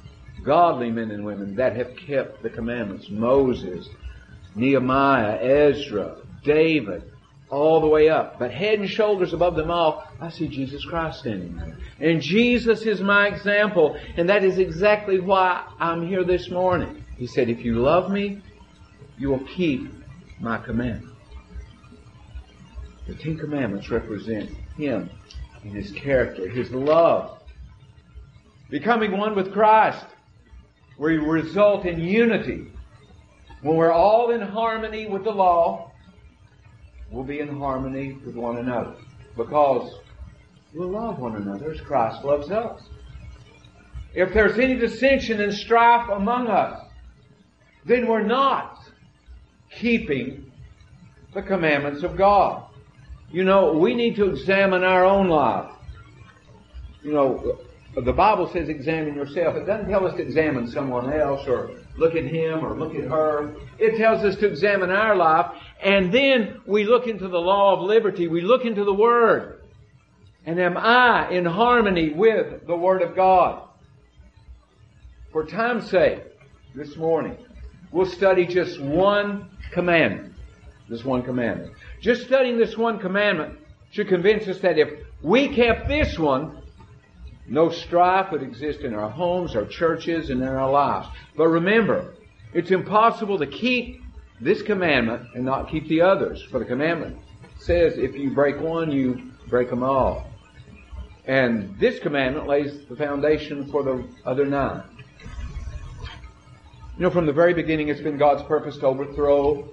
godly 0.44 0.91
men 0.91 1.10
and 1.10 1.25
women, 1.25 1.55
that 1.55 1.75
have 1.75 1.96
kept 1.96 2.44
the 2.44 2.50
commandments. 2.50 3.10
Moses, 3.10 3.89
Nehemiah, 4.55 5.39
Ezra, 5.41 6.17
David, 6.44 7.12
all 7.50 7.82
the 7.82 7.88
way 7.88 8.10
up. 8.10 8.38
But 8.38 8.51
head 8.51 8.79
and 8.79 8.89
shoulders 8.89 9.34
above 9.34 9.55
them 9.55 9.72
all, 9.72 10.08
I 10.22 10.29
see 10.29 10.48
Jesus 10.48 10.86
Christ 10.86 11.20
standing 11.20 11.55
there. 11.55 11.77
And 12.00 12.22
Jesus 12.22 12.82
is 12.82 13.01
my 13.01 13.27
example. 13.27 13.98
And 14.15 14.29
that 14.29 14.44
is 14.44 14.60
exactly 14.60 15.20
why 15.20 15.65
I'm 15.79 16.08
here 16.08 16.24
this 16.24 16.51
morning. 16.51 17.04
He 17.17 17.27
said, 17.27 17.50
if 17.50 17.63
you 17.63 17.75
love 17.75 18.12
me, 18.12 18.41
you 19.17 19.29
will 19.29 19.45
keep 19.45 19.89
my 20.39 20.57
commandments. 20.57 21.13
The 23.07 23.15
Ten 23.15 23.38
Commandments 23.38 23.89
represent 23.89 24.50
Him 24.77 25.10
and 25.63 25.72
His 25.72 25.91
character, 25.91 26.50
His 26.50 26.72
love. 26.72 27.39
Becoming 28.69 29.17
one 29.17 29.36
with 29.36 29.53
Christ, 29.53 30.05
you 31.00 31.22
result 31.25 31.86
in 31.86 32.00
unity. 32.00 32.72
When 33.62 33.77
we're 33.77 33.91
all 33.91 34.31
in 34.31 34.41
harmony 34.41 35.07
with 35.07 35.24
the 35.24 35.31
law, 35.31 35.91
we'll 37.12 37.24
be 37.24 37.39
in 37.39 37.57
harmony 37.60 38.13
with 38.25 38.36
one 38.36 38.57
another. 38.57 38.95
Because 39.38 40.00
we'll 40.74 40.89
love 40.89 41.19
one 41.19 41.36
another 41.36 41.72
as 41.72 41.81
Christ 41.81 42.24
loves 42.24 42.51
us. 42.51 42.81
If 44.13 44.34
there's 44.34 44.57
any 44.57 44.75
dissension 44.75 45.41
and 45.41 45.53
strife 45.53 46.10
among 46.10 46.48
us, 46.48 46.85
then 47.86 48.08
we're 48.08 48.24
not 48.24 48.80
keeping 49.72 50.51
the 51.34 51.42
commandments 51.42 52.04
of 52.04 52.18
God. 52.18 52.63
You 53.32 53.44
know, 53.44 53.74
we 53.74 53.94
need 53.94 54.15
to 54.15 54.30
examine 54.30 54.84
our 54.84 55.04
own 55.06 55.27
life. 55.27 55.72
You 57.04 57.13
know, 57.13 57.60
the 57.96 58.13
Bible 58.13 58.50
says 58.51 58.70
examine 58.70 59.15
yourself. 59.15 59.56
It 59.56 59.65
doesn't 59.65 59.89
tell 59.89 60.08
us 60.08 60.15
to 60.15 60.22
examine 60.22 60.68
someone 60.68 61.13
else 61.13 61.48
or 61.48 61.72
look 61.98 62.15
at 62.15 62.25
him 62.25 62.65
or 62.65 62.77
look 62.77 62.96
at 62.96 63.10
her. 63.10 63.54
It 63.80 63.98
tells 63.98 64.24
us 64.24 64.36
to 64.38 64.48
examine 64.48 64.89
our 64.89 65.15
life 65.15 65.51
and 65.84 66.12
then 66.12 66.62
we 66.65 66.84
look 66.84 67.08
into 67.08 67.27
the 67.27 67.39
law 67.39 67.74
of 67.74 67.82
liberty. 67.82 68.27
We 68.27 68.42
look 68.42 68.65
into 68.65 68.84
the 68.84 68.94
Word. 68.94 69.62
And 70.46 70.60
am 70.60 70.77
I 70.77 71.30
in 71.30 71.46
harmony 71.46 72.12
with 72.12 72.65
the 72.68 72.75
Word 72.75 73.01
of 73.01 73.15
God? 73.15 73.68
For 75.32 75.44
time's 75.44 75.89
sake, 75.89 76.22
this 76.75 76.98
morning, 76.98 77.38
we'll 77.96 78.06
study 78.06 78.46
just 78.46 78.80
one 78.82 79.50
commandment. 79.72 80.34
This 80.90 81.06
one 81.06 81.24
commandment. 81.24 81.72
Just 82.02 82.25
studying 82.25 82.58
this 82.58 82.78
one 82.78 83.00
commandment 83.00 83.58
should 83.92 84.10
convince 84.10 84.48
us 84.50 84.60
that 84.60 84.78
if 84.78 84.90
we 85.22 85.48
kept 85.48 85.88
this 85.88 86.20
one, 86.20 86.62
no 87.48 87.70
strife 87.70 88.32
would 88.32 88.44
exist 88.44 88.82
in 88.82 88.94
our 88.94 89.10
homes, 89.10 89.56
our 89.56 89.66
churches, 89.66 90.30
and 90.30 90.42
in 90.42 90.48
our 90.48 90.70
lives. 90.70 91.08
But 91.38 91.48
remember, 91.48 92.14
it's 92.54 92.70
impossible 92.70 93.40
to 93.40 93.48
keep 93.48 94.04
this 94.42 94.62
commandment 94.62 95.30
and 95.34 95.46
not 95.46 95.70
keep 95.70 95.88
the 95.88 96.02
others. 96.02 96.44
For 96.44 96.60
the 96.60 96.66
commandment 96.66 97.18
says 97.60 97.98
if 97.98 98.14
you 98.16 98.30
break 98.32 98.60
one, 98.60 98.92
you 98.92 99.32
break 99.48 99.70
them 99.70 99.84
all. 99.84 100.28
And 101.28 101.80
this 101.80 102.00
commandment 102.00 102.46
lays 102.46 102.86
the 102.88 102.96
foundation 102.98 103.72
for 103.72 103.84
the 103.84 104.06
other 104.25 104.46
nine. 104.46 104.84
You 106.98 107.04
know, 107.04 107.10
from 107.10 107.25
the 107.25 107.34
very 107.34 107.54
beginning, 107.54 107.90
it's 107.90 108.00
been 108.00 108.18
God's 108.18 108.44
purpose 108.44 108.78
to 108.78 108.86
overthrow. 108.86 109.68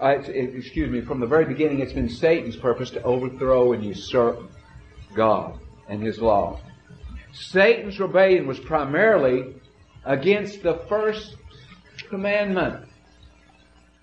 Uh, 0.00 0.18
excuse 0.20 0.88
me. 0.88 1.00
From 1.00 1.18
the 1.18 1.26
very 1.26 1.44
beginning, 1.46 1.80
it's 1.80 1.92
been 1.92 2.08
Satan's 2.08 2.54
purpose 2.54 2.90
to 2.90 3.02
overthrow 3.02 3.72
and 3.72 3.84
usurp 3.84 4.52
God 5.16 5.58
and 5.88 6.00
His 6.00 6.20
law. 6.20 6.60
Satan's 7.32 7.98
rebellion 7.98 8.46
was 8.46 8.60
primarily 8.60 9.56
against 10.04 10.62
the 10.62 10.74
first 10.88 11.34
commandment. 12.08 12.86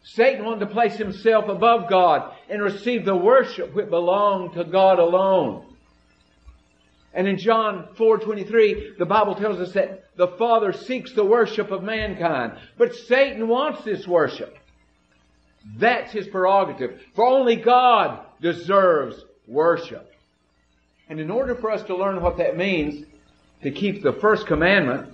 Satan 0.03 0.43
wanted 0.43 0.65
to 0.65 0.74
place 0.74 0.98
himself 0.98 1.48
above 1.48 1.89
God 1.89 2.34
and 2.50 2.62
receive 2.62 3.05
the 3.05 3.15
worship 3.15 3.74
which 3.74 3.89
belonged 3.89 4.55
to 4.55 4.65
God 4.65 5.00
alone. 5.00 5.74
And 7.13 7.29
in 7.29 7.38
John 7.38 7.88
4:23, 7.96 8.98
the 8.98 9.05
Bible 9.05 9.36
tells 9.36 9.60
us 9.62 9.72
that 9.72 10.03
the 10.21 10.27
Father 10.27 10.71
seeks 10.71 11.13
the 11.13 11.25
worship 11.25 11.71
of 11.71 11.81
mankind, 11.81 12.53
but 12.77 12.93
Satan 12.93 13.47
wants 13.47 13.83
this 13.83 14.07
worship. 14.07 14.55
That's 15.77 16.11
his 16.11 16.27
prerogative. 16.27 17.01
For 17.15 17.25
only 17.25 17.55
God 17.55 18.23
deserves 18.39 19.15
worship. 19.47 20.13
And 21.09 21.19
in 21.19 21.31
order 21.31 21.55
for 21.55 21.71
us 21.71 21.81
to 21.85 21.97
learn 21.97 22.21
what 22.21 22.37
that 22.37 22.55
means, 22.55 23.03
to 23.63 23.71
keep 23.71 24.03
the 24.03 24.13
first 24.13 24.45
commandment, 24.45 25.11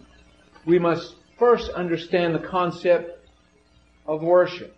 we 0.65 0.77
must 0.77 1.15
first 1.39 1.71
understand 1.71 2.35
the 2.35 2.45
concept 2.45 3.25
of 4.05 4.21
worship. 4.21 4.75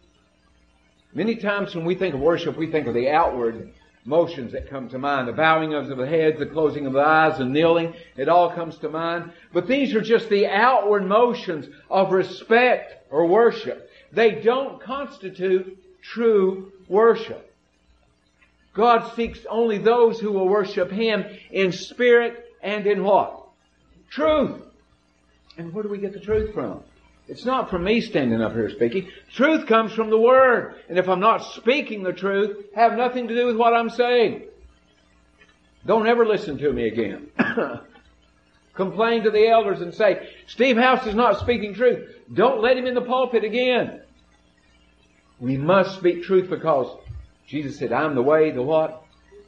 Many 1.11 1.37
times 1.37 1.73
when 1.73 1.85
we 1.85 1.95
think 1.95 2.13
of 2.13 2.21
worship, 2.21 2.55
we 2.55 2.69
think 2.69 2.85
of 2.85 2.93
the 2.93 3.09
outward 3.09 3.73
motions 4.05 4.53
that 4.53 4.69
come 4.69 4.89
to 4.89 4.97
mind. 4.97 5.27
The 5.27 5.33
bowing 5.33 5.73
of 5.73 5.87
the 5.87 6.07
head, 6.07 6.37
the 6.37 6.45
closing 6.45 6.85
of 6.85 6.93
the 6.93 6.99
eyes, 6.99 7.37
the 7.37 7.45
kneeling. 7.45 7.93
It 8.17 8.29
all 8.29 8.51
comes 8.51 8.77
to 8.79 8.89
mind. 8.89 9.31
But 9.53 9.67
these 9.67 9.93
are 9.95 10.01
just 10.01 10.29
the 10.29 10.47
outward 10.47 11.05
motions 11.05 11.67
of 11.89 12.11
respect 12.11 13.11
or 13.11 13.27
worship. 13.27 13.89
They 14.11 14.41
don't 14.41 14.81
constitute 14.81 15.77
true 16.01 16.71
worship. 16.87 17.45
God 18.73 19.13
seeks 19.15 19.39
only 19.49 19.77
those 19.77 20.19
who 20.19 20.31
will 20.31 20.47
worship 20.47 20.91
Him 20.91 21.25
in 21.51 21.71
spirit 21.71 22.45
and 22.61 22.87
in 22.87 23.03
what? 23.03 23.47
Truth. 24.09 24.61
And 25.57 25.73
where 25.73 25.83
do 25.83 25.89
we 25.89 25.97
get 25.97 26.13
the 26.13 26.19
truth 26.19 26.53
from? 26.53 26.83
It's 27.29 27.45
not 27.45 27.69
from 27.69 27.83
me 27.83 28.01
standing 28.01 28.41
up 28.41 28.53
here 28.53 28.71
speaking. 28.71 29.07
Truth 29.31 29.67
comes 29.67 29.93
from 29.93 30.09
the 30.09 30.17
Word. 30.17 30.73
And 30.89 30.97
if 30.97 31.07
I'm 31.07 31.19
not 31.19 31.43
speaking 31.53 32.01
the 32.01 32.11
truth, 32.11 32.65
have 32.75 32.93
nothing 32.97 33.27
to 33.27 33.35
do 33.35 33.45
with 33.45 33.55
what 33.55 33.75
I'm 33.75 33.91
saying. 33.91 34.45
Don't 35.85 36.07
ever 36.07 36.25
listen 36.25 36.57
to 36.57 36.73
me 36.73 36.87
again. 36.87 37.29
Complain 38.73 39.23
to 39.23 39.29
the 39.29 39.47
elders 39.47 39.81
and 39.81 39.93
say, 39.93 40.27
Steve 40.47 40.77
House 40.77 41.05
is 41.05 41.13
not 41.13 41.39
speaking 41.39 41.75
truth. 41.75 42.09
Don't 42.33 42.63
let 42.63 42.77
him 42.77 42.87
in 42.87 42.95
the 42.95 43.01
pulpit 43.01 43.43
again. 43.43 44.01
We 45.39 45.55
must 45.55 45.97
speak 45.97 46.23
truth 46.23 46.49
because 46.49 46.97
Jesus 47.45 47.77
said, 47.77 47.93
I'm 47.93 48.15
the 48.15 48.23
way, 48.23 48.49
the 48.49 48.63
what? 48.63 49.03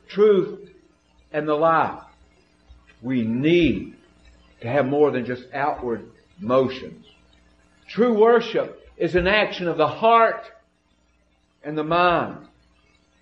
Truth 0.08 0.70
and 1.34 1.48
the 1.48 1.56
life. 1.56 2.04
We 3.02 3.24
need 3.24 3.96
to 4.62 4.68
have 4.68 4.86
more 4.86 5.10
than 5.10 5.26
just 5.26 5.46
outward 5.52 6.12
motions. 6.40 7.01
True 7.92 8.14
worship 8.14 8.88
is 8.96 9.16
an 9.16 9.28
action 9.28 9.68
of 9.68 9.76
the 9.76 9.88
heart 9.88 10.50
and 11.62 11.78
the 11.78 11.84
mind. 11.84 12.48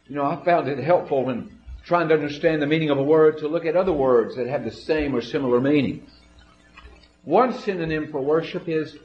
You 0.07 0.15
know, 0.15 0.25
I 0.25 0.45
found 0.45 0.67
it 0.67 0.77
helpful 0.77 1.25
when 1.25 1.57
trying 1.83 2.07
to 2.09 2.13
understand 2.13 2.61
the 2.61 2.67
meaning 2.67 2.91
of 2.91 2.99
a 2.99 3.03
word 3.03 3.39
to 3.39 3.47
look 3.47 3.65
at 3.65 3.75
other 3.75 3.91
words 3.91 4.35
that 4.35 4.45
have 4.45 4.63
the 4.63 4.71
same 4.71 5.15
or 5.15 5.23
similar 5.23 5.59
meaning. 5.59 6.05
One 7.23 7.51
synonym 7.51 8.11
for 8.11 8.21
worship 8.21 8.69
is 8.69 8.95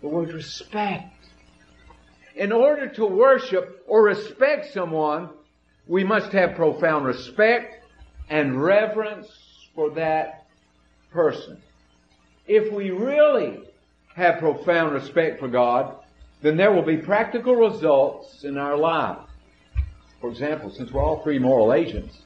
the 0.00 0.08
word 0.08 0.32
respect. 0.32 1.14
In 2.34 2.50
order 2.50 2.88
to 2.88 3.06
worship 3.06 3.84
or 3.86 4.02
respect 4.02 4.72
someone, 4.72 5.30
we 5.86 6.02
must 6.02 6.32
have 6.32 6.56
profound 6.56 7.06
respect 7.06 7.84
and 8.28 8.60
reverence 8.60 9.28
for 9.72 9.90
that 9.90 10.46
person. 11.12 11.62
If 12.48 12.72
we 12.72 12.90
really 12.90 13.68
have 14.14 14.38
profound 14.38 14.92
respect 14.92 15.40
for 15.40 15.48
God, 15.48 15.96
then 16.42 16.56
there 16.56 16.72
will 16.72 16.82
be 16.82 16.96
practical 16.96 17.54
results 17.54 18.44
in 18.44 18.58
our 18.58 18.76
life. 18.76 19.18
For 20.20 20.30
example, 20.30 20.70
since 20.70 20.92
we're 20.92 21.02
all 21.02 21.22
free 21.22 21.38
moral 21.38 21.72
agents, 21.72 22.18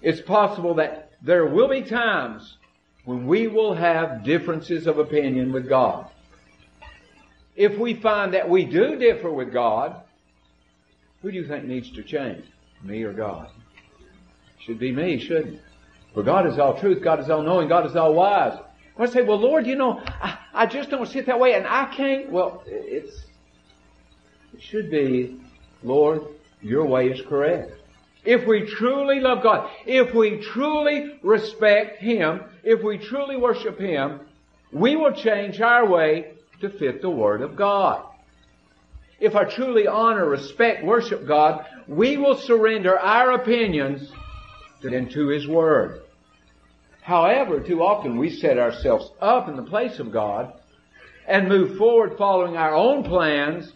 it's 0.00 0.20
possible 0.20 0.74
that 0.74 1.10
there 1.22 1.46
will 1.46 1.68
be 1.68 1.82
times 1.82 2.56
when 3.04 3.26
we 3.26 3.48
will 3.48 3.74
have 3.74 4.22
differences 4.22 4.86
of 4.86 4.98
opinion 4.98 5.52
with 5.52 5.68
God. 5.68 6.10
If 7.56 7.76
we 7.78 7.94
find 7.94 8.34
that 8.34 8.48
we 8.48 8.64
do 8.64 8.96
differ 8.96 9.32
with 9.32 9.52
God, 9.52 9.96
who 11.22 11.32
do 11.32 11.36
you 11.36 11.48
think 11.48 11.64
needs 11.64 11.90
to 11.92 12.02
change? 12.02 12.44
Me 12.84 13.02
or 13.02 13.12
God? 13.12 13.50
Should 14.60 14.78
be 14.78 14.92
me, 14.92 15.18
shouldn't 15.18 15.54
it? 15.54 15.62
For 16.14 16.22
God 16.22 16.46
is 16.46 16.58
all 16.58 16.78
truth, 16.78 17.02
God 17.02 17.20
is 17.20 17.30
all 17.30 17.42
knowing, 17.42 17.68
God 17.68 17.86
is 17.86 17.96
all 17.96 18.14
wise. 18.14 18.58
I 18.98 19.06
say, 19.06 19.22
well, 19.22 19.38
Lord, 19.38 19.66
you 19.66 19.76
know, 19.76 20.00
I, 20.06 20.38
I 20.52 20.66
just 20.66 20.90
don't 20.90 21.06
see 21.06 21.20
it 21.20 21.26
that 21.26 21.38
way, 21.38 21.54
and 21.54 21.66
I 21.66 21.86
can't. 21.86 22.30
Well, 22.30 22.62
it's 22.66 23.24
it 24.54 24.62
should 24.62 24.90
be, 24.90 25.40
Lord, 25.84 26.22
your 26.60 26.84
way 26.84 27.08
is 27.08 27.20
correct. 27.22 27.72
If 28.24 28.46
we 28.46 28.66
truly 28.66 29.20
love 29.20 29.42
God, 29.42 29.70
if 29.86 30.12
we 30.12 30.38
truly 30.38 31.18
respect 31.22 32.00
Him, 32.00 32.42
if 32.64 32.82
we 32.82 32.98
truly 32.98 33.36
worship 33.36 33.78
Him, 33.78 34.20
we 34.72 34.96
will 34.96 35.12
change 35.12 35.60
our 35.60 35.86
way 35.86 36.32
to 36.60 36.68
fit 36.68 37.00
the 37.00 37.10
Word 37.10 37.40
of 37.40 37.54
God. 37.54 38.04
If 39.20 39.36
I 39.36 39.44
truly 39.44 39.86
honor, 39.86 40.28
respect, 40.28 40.84
worship 40.84 41.26
God, 41.26 41.64
we 41.86 42.16
will 42.16 42.36
surrender 42.36 42.98
our 42.98 43.32
opinions 43.32 44.10
into 44.82 45.28
His 45.28 45.46
Word. 45.46 46.02
However, 47.08 47.60
too 47.60 47.82
often 47.82 48.18
we 48.18 48.28
set 48.28 48.58
ourselves 48.58 49.10
up 49.18 49.48
in 49.48 49.56
the 49.56 49.62
place 49.62 49.98
of 49.98 50.12
God 50.12 50.52
and 51.26 51.48
move 51.48 51.78
forward 51.78 52.18
following 52.18 52.58
our 52.58 52.74
own 52.74 53.02
plans 53.02 53.72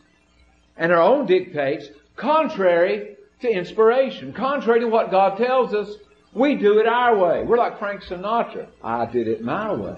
and 0.76 0.92
our 0.92 1.00
own 1.00 1.24
dictates 1.24 1.88
contrary 2.14 3.16
to 3.40 3.48
inspiration. 3.48 4.34
Contrary 4.34 4.80
to 4.80 4.86
what 4.86 5.10
God 5.10 5.38
tells 5.38 5.72
us, 5.72 5.96
we 6.34 6.56
do 6.56 6.78
it 6.78 6.86
our 6.86 7.16
way. 7.16 7.42
We're 7.42 7.56
like 7.56 7.78
Frank 7.78 8.02
Sinatra. 8.02 8.66
I 8.84 9.06
did 9.06 9.26
it 9.26 9.40
my 9.40 9.72
way. 9.72 9.96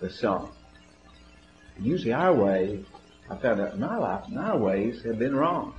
The 0.00 0.10
song. 0.10 0.52
Usually 1.76 2.12
our 2.12 2.32
way, 2.32 2.84
I 3.28 3.36
found 3.36 3.60
out 3.60 3.74
in 3.74 3.80
my 3.80 3.96
life, 3.96 4.28
my 4.28 4.54
ways 4.54 5.02
have 5.02 5.18
been 5.18 5.34
wrong. 5.34 5.74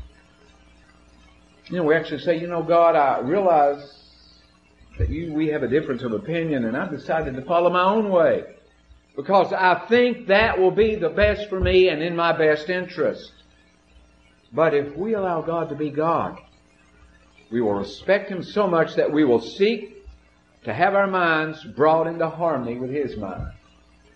You 1.68 1.78
know, 1.78 1.84
we 1.86 1.96
actually 1.96 2.20
say, 2.20 2.38
you 2.38 2.48
know, 2.48 2.64
God, 2.64 2.98
I 2.98 3.22
realize 3.22 4.01
that 4.98 5.10
you, 5.10 5.34
we 5.34 5.48
have 5.48 5.64
a 5.64 5.68
difference 5.68 6.04
of 6.04 6.14
opinion 6.14 6.66
and 6.66 6.76
I've 6.76 6.92
decided 6.92 7.36
to 7.36 7.42
follow 7.44 7.70
my 7.70 7.84
own 7.84 8.10
way. 8.10 8.44
Because 9.16 9.52
I 9.52 9.86
think 9.88 10.28
that 10.28 10.58
will 10.58 10.72
be 10.72 10.96
the 10.96 11.10
best 11.10 11.50
for 11.50 11.60
me 11.60 11.90
and 11.90 12.02
in 12.02 12.16
my 12.16 12.32
best 12.32 12.70
interest. 12.70 13.32
But 14.54 14.74
if 14.74 14.96
we 14.96 15.14
allow 15.14 15.42
God 15.42 15.70
to 15.70 15.76
be 15.76 15.90
God, 15.90 16.38
we 17.52 17.62
will 17.62 17.74
respect 17.74 18.30
Him 18.30 18.44
so 18.44 18.68
much 18.68 18.96
that 18.96 19.12
we 19.12 19.24
will 19.26 19.42
seek 19.42 20.06
to 20.64 20.74
have 20.74 20.96
our 20.96 21.08
minds 21.08 21.64
brought 21.64 22.08
into 22.08 22.30
harmony 22.30 22.78
with 22.78 22.92
His 22.92 23.18
mind. 23.18 23.52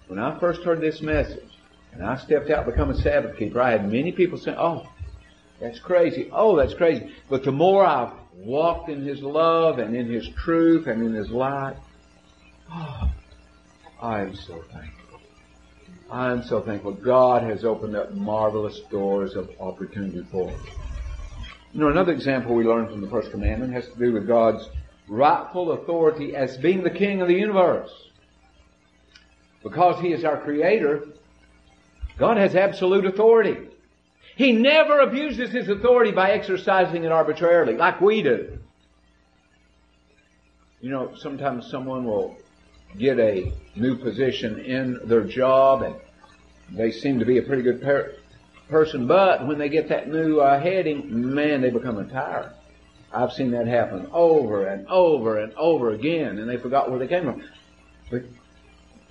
When 0.07 0.19
I 0.19 0.39
first 0.39 0.63
heard 0.63 0.81
this 0.81 1.01
message, 1.01 1.51
and 1.91 2.03
I 2.03 2.17
stepped 2.17 2.49
out 2.49 2.65
to 2.65 2.71
become 2.71 2.89
a 2.89 2.97
Sabbath 2.97 3.37
keeper, 3.37 3.61
I 3.61 3.71
had 3.71 3.91
many 3.91 4.11
people 4.11 4.37
say, 4.37 4.55
oh, 4.57 4.87
that's 5.59 5.79
crazy. 5.79 6.29
Oh, 6.31 6.55
that's 6.55 6.73
crazy. 6.73 7.13
But 7.29 7.43
the 7.43 7.51
more 7.51 7.85
I've 7.85 8.11
walked 8.37 8.89
in 8.89 9.03
His 9.03 9.21
love 9.21 9.79
and 9.79 9.95
in 9.95 10.07
His 10.07 10.27
truth 10.29 10.87
and 10.87 11.03
in 11.03 11.13
His 11.13 11.29
light, 11.29 11.75
oh, 12.71 13.11
I 14.01 14.21
am 14.21 14.35
so 14.35 14.61
thankful. 14.71 15.19
I 16.11 16.31
am 16.31 16.43
so 16.43 16.61
thankful. 16.61 16.93
God 16.93 17.43
has 17.43 17.65
opened 17.65 17.95
up 17.95 18.13
marvelous 18.13 18.79
doors 18.91 19.35
of 19.35 19.49
opportunity 19.59 20.25
for 20.31 20.51
us. 20.51 20.59
You 21.73 21.81
know, 21.81 21.89
another 21.89 22.13
example 22.13 22.55
we 22.55 22.63
learn 22.63 22.87
from 22.87 23.01
the 23.01 23.09
first 23.09 23.31
commandment 23.31 23.73
has 23.73 23.87
to 23.87 23.97
do 23.97 24.13
with 24.13 24.27
God's 24.27 24.69
rightful 25.07 25.71
authority 25.73 26.35
as 26.35 26.57
being 26.57 26.83
the 26.83 26.89
king 26.89 27.21
of 27.21 27.27
the 27.27 27.33
universe. 27.33 27.91
Because 29.63 29.99
he 29.99 30.13
is 30.13 30.23
our 30.23 30.37
creator, 30.37 31.03
God 32.17 32.37
has 32.37 32.55
absolute 32.55 33.05
authority. 33.05 33.57
He 34.35 34.51
never 34.51 34.99
abuses 34.99 35.51
his 35.51 35.69
authority 35.69 36.11
by 36.11 36.31
exercising 36.31 37.03
it 37.03 37.11
arbitrarily, 37.11 37.75
like 37.75 38.01
we 38.01 38.21
do. 38.21 38.59
You 40.81 40.89
know, 40.89 41.15
sometimes 41.15 41.69
someone 41.71 42.03
will 42.05 42.37
get 42.97 43.17
a 43.19 43.51
new 43.75 43.95
position 43.95 44.59
in 44.59 44.99
their 45.05 45.23
job 45.23 45.81
and 45.83 45.95
they 46.71 46.91
seem 46.91 47.19
to 47.19 47.25
be 47.25 47.37
a 47.37 47.41
pretty 47.41 47.61
good 47.61 47.81
par- 47.81 48.11
person, 48.69 49.07
but 49.07 49.47
when 49.47 49.57
they 49.57 49.69
get 49.69 49.89
that 49.89 50.09
new 50.09 50.39
uh, 50.39 50.59
heading, 50.59 51.33
man, 51.33 51.61
they 51.61 51.69
become 51.69 51.97
a 51.97 52.05
tyrant. 52.05 52.53
I've 53.13 53.31
seen 53.31 53.51
that 53.51 53.67
happen 53.67 54.07
over 54.11 54.67
and 54.67 54.87
over 54.87 55.39
and 55.39 55.53
over 55.53 55.91
again, 55.91 56.39
and 56.39 56.49
they 56.49 56.57
forgot 56.57 56.89
where 56.89 56.99
they 56.99 57.07
came 57.07 57.23
from. 57.23 57.43
But, 58.11 58.23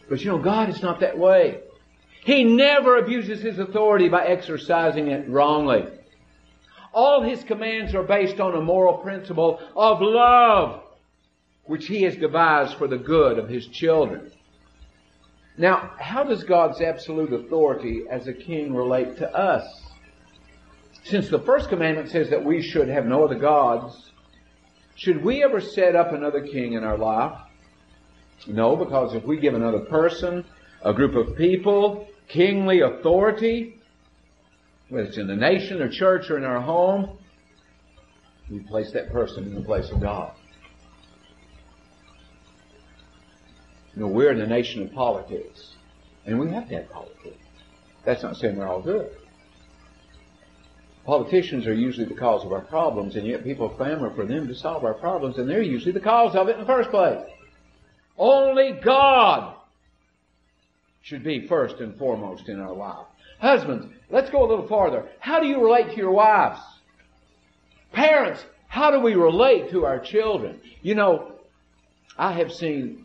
but 0.08 0.20
you 0.20 0.26
know, 0.26 0.38
God 0.38 0.68
is 0.68 0.82
not 0.82 1.00
that 1.00 1.16
way. 1.16 1.60
He 2.24 2.42
never 2.42 2.96
abuses 2.96 3.42
His 3.42 3.58
authority 3.58 4.08
by 4.08 4.24
exercising 4.24 5.08
it 5.08 5.28
wrongly. 5.28 5.84
All 6.92 7.22
His 7.22 7.44
commands 7.44 7.94
are 7.94 8.02
based 8.02 8.40
on 8.40 8.54
a 8.54 8.62
moral 8.62 8.98
principle 8.98 9.60
of 9.76 10.00
love, 10.00 10.82
which 11.64 11.86
He 11.86 12.02
has 12.02 12.16
devised 12.16 12.76
for 12.76 12.88
the 12.88 12.96
good 12.96 13.38
of 13.38 13.48
His 13.48 13.66
children. 13.66 14.32
Now, 15.58 15.92
how 16.00 16.24
does 16.24 16.44
God's 16.44 16.80
absolute 16.80 17.32
authority 17.32 18.04
as 18.10 18.26
a 18.26 18.32
king 18.32 18.74
relate 18.74 19.18
to 19.18 19.30
us? 19.32 19.64
Since 21.04 21.28
the 21.28 21.40
first 21.40 21.68
commandment 21.68 22.10
says 22.10 22.30
that 22.30 22.42
we 22.42 22.62
should 22.62 22.88
have 22.88 23.04
no 23.04 23.24
other 23.24 23.38
gods, 23.38 24.10
should 24.96 25.22
we 25.22 25.44
ever 25.44 25.60
set 25.60 25.94
up 25.94 26.12
another 26.12 26.40
king 26.40 26.72
in 26.72 26.84
our 26.84 26.96
life? 26.96 27.38
No, 28.46 28.76
because 28.76 29.14
if 29.14 29.24
we 29.24 29.36
give 29.36 29.54
another 29.54 29.80
person, 29.80 30.44
a 30.82 30.92
group 30.92 31.14
of 31.14 31.36
people, 31.36 32.08
kingly 32.28 32.80
authority, 32.80 33.80
whether 34.88 35.06
it's 35.06 35.18
in 35.18 35.26
the 35.26 35.36
nation 35.36 35.80
or 35.80 35.88
church 35.88 36.30
or 36.30 36.38
in 36.38 36.44
our 36.44 36.60
home, 36.60 37.18
we 38.50 38.60
place 38.60 38.92
that 38.92 39.10
person 39.12 39.44
in 39.44 39.54
the 39.54 39.62
place 39.62 39.90
of 39.90 40.00
God. 40.00 40.32
You 43.94 44.02
know, 44.02 44.08
we're 44.08 44.32
in 44.32 44.40
a 44.40 44.46
nation 44.46 44.82
of 44.82 44.92
politics. 44.92 45.74
And 46.26 46.38
we 46.38 46.50
have 46.50 46.68
to 46.68 46.74
have 46.76 46.90
politics. 46.90 47.36
That's 48.04 48.22
not 48.22 48.36
saying 48.36 48.56
we're 48.56 48.66
all 48.66 48.82
good. 48.82 49.10
Politicians 51.04 51.66
are 51.66 51.74
usually 51.74 52.06
the 52.06 52.14
cause 52.14 52.44
of 52.44 52.52
our 52.52 52.62
problems, 52.62 53.16
and 53.16 53.26
yet 53.26 53.44
people 53.44 53.68
clamor 53.68 54.14
for 54.14 54.24
them 54.24 54.48
to 54.48 54.54
solve 54.54 54.84
our 54.84 54.94
problems, 54.94 55.36
and 55.38 55.48
they're 55.48 55.62
usually 55.62 55.92
the 55.92 56.00
cause 56.00 56.34
of 56.34 56.48
it 56.48 56.54
in 56.54 56.60
the 56.60 56.66
first 56.66 56.90
place. 56.90 57.20
Only 58.16 58.72
God 58.82 59.56
should 61.04 61.22
be 61.22 61.46
first 61.46 61.80
and 61.80 61.96
foremost 61.98 62.48
in 62.48 62.58
our 62.58 62.72
life. 62.72 63.06
Husbands, 63.38 63.86
let's 64.10 64.30
go 64.30 64.42
a 64.44 64.48
little 64.48 64.66
farther. 64.66 65.06
How 65.20 65.38
do 65.38 65.46
you 65.46 65.62
relate 65.62 65.90
to 65.90 65.96
your 65.96 66.12
wives? 66.12 66.60
Parents, 67.92 68.44
how 68.68 68.90
do 68.90 69.00
we 69.00 69.14
relate 69.14 69.70
to 69.70 69.84
our 69.84 70.00
children? 70.00 70.60
You 70.82 70.94
know, 70.94 71.32
I 72.16 72.32
have 72.32 72.50
seen 72.50 73.04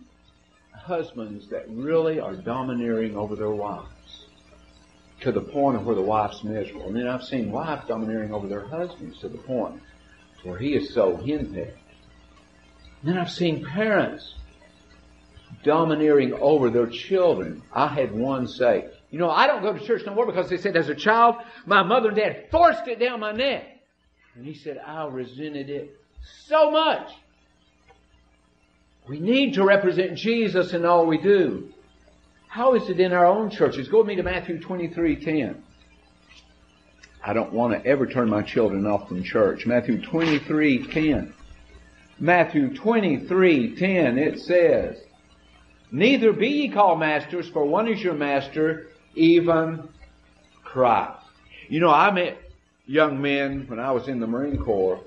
husbands 0.73 1.49
that 1.49 1.65
really 1.69 2.19
are 2.19 2.35
domineering 2.35 3.17
over 3.17 3.35
their 3.35 3.51
wives 3.51 4.25
to 5.19 5.33
the 5.33 5.41
point 5.41 5.75
of 5.75 5.85
where 5.85 5.95
the 5.95 6.01
wife's 6.01 6.43
miserable. 6.43 6.87
And 6.87 6.95
then 6.95 7.07
I've 7.07 7.23
seen 7.23 7.51
wives 7.51 7.85
domineering 7.85 8.33
over 8.33 8.47
their 8.47 8.65
husbands 8.65 9.19
to 9.19 9.27
the 9.27 9.37
point 9.39 9.81
where 10.43 10.57
he 10.57 10.73
is 10.73 10.93
so 10.93 11.17
henpecked. 11.17 11.77
And 13.01 13.11
Then 13.11 13.17
I've 13.17 13.29
seen 13.29 13.65
parents 13.65 14.35
domineering 15.63 16.33
over 16.33 16.69
their 16.69 16.87
children. 16.87 17.61
I 17.73 17.87
had 17.87 18.13
one 18.13 18.47
say, 18.47 18.89
you 19.11 19.19
know, 19.19 19.29
I 19.29 19.47
don't 19.47 19.61
go 19.61 19.73
to 19.73 19.85
church 19.85 20.03
no 20.05 20.13
more 20.13 20.25
because 20.25 20.49
they 20.49 20.57
said 20.57 20.77
as 20.77 20.89
a 20.89 20.95
child, 20.95 21.35
my 21.65 21.83
mother 21.83 22.09
and 22.09 22.17
dad 22.17 22.45
forced 22.51 22.87
it 22.87 22.99
down 22.99 23.19
my 23.19 23.31
neck. 23.31 23.65
And 24.35 24.45
he 24.45 24.53
said, 24.53 24.79
I 24.85 25.05
resented 25.07 25.69
it 25.69 25.99
so 26.45 26.71
much. 26.71 27.11
We 29.07 29.19
need 29.19 29.55
to 29.55 29.65
represent 29.65 30.15
Jesus 30.15 30.73
in 30.73 30.85
all 30.85 31.07
we 31.07 31.17
do. 31.17 31.73
How 32.47 32.75
is 32.75 32.89
it 32.89 32.99
in 32.99 33.11
our 33.11 33.25
own 33.25 33.49
churches? 33.49 33.87
Go 33.87 33.99
with 33.99 34.07
me 34.07 34.15
to 34.15 34.23
Matthew 34.23 34.59
23:10. 34.59 35.55
I 37.23 37.33
don't 37.33 37.51
want 37.51 37.73
to 37.73 37.89
ever 37.89 38.05
turn 38.05 38.29
my 38.29 38.43
children 38.43 38.85
off 38.85 39.07
from 39.07 39.23
church. 39.23 39.65
Matthew 39.65 39.99
23:10. 40.01 41.33
Matthew 42.19 42.69
23:10 42.69 44.17
it 44.17 44.39
says, 44.39 45.01
"Neither 45.91 46.33
be 46.33 46.47
ye 46.47 46.69
called 46.69 46.99
masters, 46.99 47.49
for 47.49 47.65
one 47.65 47.87
is 47.87 48.03
your 48.03 48.13
master, 48.13 48.87
even 49.15 49.87
Christ." 50.63 51.19
You 51.67 51.79
know, 51.79 51.91
I 51.91 52.11
met 52.11 52.37
young 52.85 53.21
men 53.21 53.65
when 53.67 53.79
I 53.79 53.91
was 53.91 54.07
in 54.07 54.19
the 54.19 54.27
Marine 54.27 54.57
Corps 54.57 54.99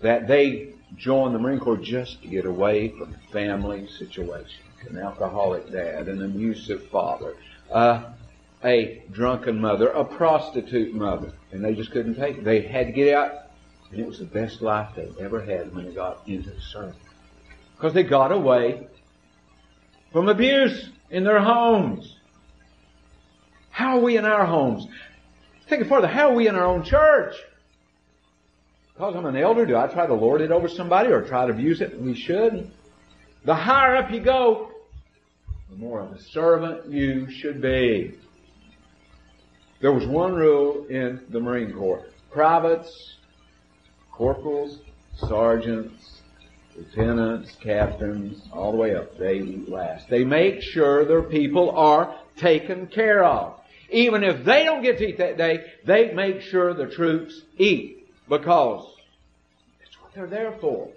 that 0.00 0.26
they 0.26 0.74
joined 0.96 1.34
the 1.34 1.38
Marine 1.38 1.60
Corps 1.60 1.76
just 1.76 2.22
to 2.22 2.28
get 2.28 2.44
away 2.46 2.88
from 2.88 3.14
family 3.32 3.86
situations. 3.86 4.60
An 4.88 4.98
alcoholic 4.98 5.70
dad, 5.72 6.08
an 6.08 6.22
abusive 6.22 6.86
father, 6.88 7.34
uh, 7.72 8.04
a 8.64 9.02
drunken 9.10 9.60
mother, 9.60 9.88
a 9.88 10.04
prostitute 10.04 10.94
mother, 10.94 11.32
and 11.50 11.64
they 11.64 11.74
just 11.74 11.90
couldn't 11.90 12.14
take 12.14 12.38
it. 12.38 12.44
They 12.44 12.60
had 12.60 12.86
to 12.86 12.92
get 12.92 13.14
out, 13.14 13.32
and 13.90 14.00
it 14.00 14.06
was 14.06 14.18
the 14.18 14.26
best 14.26 14.62
life 14.62 14.90
they 14.94 15.08
ever 15.18 15.40
had 15.40 15.74
when 15.74 15.86
they 15.86 15.92
got 15.92 16.20
into 16.26 16.50
the 16.50 16.60
service. 16.60 16.94
Because 17.76 17.94
they 17.94 18.04
got 18.04 18.32
away 18.32 18.86
from 20.16 20.30
abuse 20.30 20.88
in 21.10 21.24
their 21.24 21.42
homes. 21.42 22.16
How 23.68 23.98
are 23.98 24.00
we 24.00 24.16
in 24.16 24.24
our 24.24 24.46
homes? 24.46 24.86
Think 25.68 25.82
it 25.82 25.88
further. 25.90 26.06
How 26.06 26.30
are 26.30 26.34
we 26.34 26.48
in 26.48 26.54
our 26.54 26.64
own 26.64 26.84
church? 26.84 27.34
Because 28.94 29.14
I'm 29.14 29.26
an 29.26 29.36
elder, 29.36 29.66
do 29.66 29.76
I 29.76 29.88
try 29.88 30.06
to 30.06 30.14
lord 30.14 30.40
it 30.40 30.50
over 30.50 30.70
somebody 30.70 31.10
or 31.10 31.20
try 31.20 31.44
to 31.44 31.52
abuse 31.52 31.82
it? 31.82 32.00
We 32.00 32.14
should. 32.14 32.70
The 33.44 33.54
higher 33.54 33.96
up 33.96 34.10
you 34.10 34.20
go, 34.20 34.70
the 35.68 35.76
more 35.76 36.00
of 36.00 36.12
a 36.12 36.18
servant 36.18 36.90
you 36.90 37.30
should 37.30 37.60
be. 37.60 38.14
There 39.82 39.92
was 39.92 40.06
one 40.06 40.32
rule 40.32 40.86
in 40.86 41.20
the 41.28 41.40
Marine 41.40 41.74
Corps. 41.74 42.06
Privates, 42.30 43.16
corporals, 44.10 44.78
sergeants, 45.28 46.15
lieutenants, 46.76 47.56
captains, 47.62 48.42
all 48.52 48.72
the 48.72 48.78
way 48.78 48.94
up, 48.94 49.16
they 49.18 49.40
last. 49.40 50.08
They 50.08 50.24
make 50.24 50.62
sure 50.62 51.04
their 51.04 51.22
people 51.22 51.70
are 51.70 52.14
taken 52.36 52.86
care 52.86 53.24
of. 53.24 53.58
Even 53.90 54.24
if 54.24 54.44
they 54.44 54.64
don't 54.64 54.82
get 54.82 54.98
to 54.98 55.06
eat 55.06 55.18
that 55.18 55.36
day, 55.36 55.64
they 55.84 56.12
make 56.12 56.40
sure 56.40 56.74
the 56.74 56.86
troops 56.86 57.42
eat. 57.56 58.08
Because 58.28 58.84
that's 59.80 60.00
what 60.02 60.12
they're 60.14 60.26
there 60.26 60.52
for. 60.60 60.90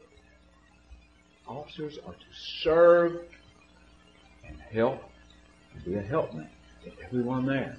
Officers 1.47 1.97
are 2.05 2.13
to 2.13 2.19
serve 2.61 3.21
and 4.47 4.57
help 4.71 5.01
and 5.73 5.85
be 5.85 5.95
a 5.95 6.01
helpmate 6.01 6.47
to 6.83 6.91
everyone 7.05 7.45
there. 7.45 7.77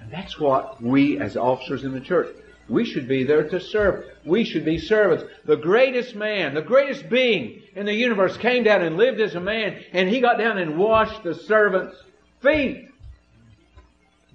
And 0.00 0.10
that's 0.10 0.38
what 0.38 0.82
we 0.82 1.18
as 1.18 1.36
officers 1.36 1.84
in 1.84 1.92
the 1.92 2.00
church, 2.00 2.34
We 2.68 2.84
should 2.84 3.06
be 3.06 3.24
there 3.24 3.48
to 3.48 3.60
serve. 3.60 4.06
We 4.24 4.44
should 4.44 4.64
be 4.64 4.78
servants. 4.78 5.24
The 5.44 5.56
greatest 5.56 6.14
man, 6.14 6.54
the 6.54 6.62
greatest 6.62 7.08
being 7.10 7.62
in 7.76 7.84
the 7.86 7.94
universe 7.94 8.36
came 8.36 8.64
down 8.64 8.82
and 8.82 8.96
lived 8.96 9.20
as 9.20 9.34
a 9.34 9.40
man, 9.40 9.82
and 9.92 10.08
he 10.08 10.20
got 10.20 10.38
down 10.38 10.58
and 10.58 10.78
washed 10.78 11.22
the 11.22 11.34
servants' 11.34 11.96
feet. 12.40 12.88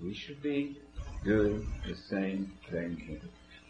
We 0.03 0.13
should 0.13 0.41
be 0.43 0.77
doing 1.23 1.67
the 1.87 1.95
same 1.95 2.51
thing 2.69 2.97
here. 2.97 3.19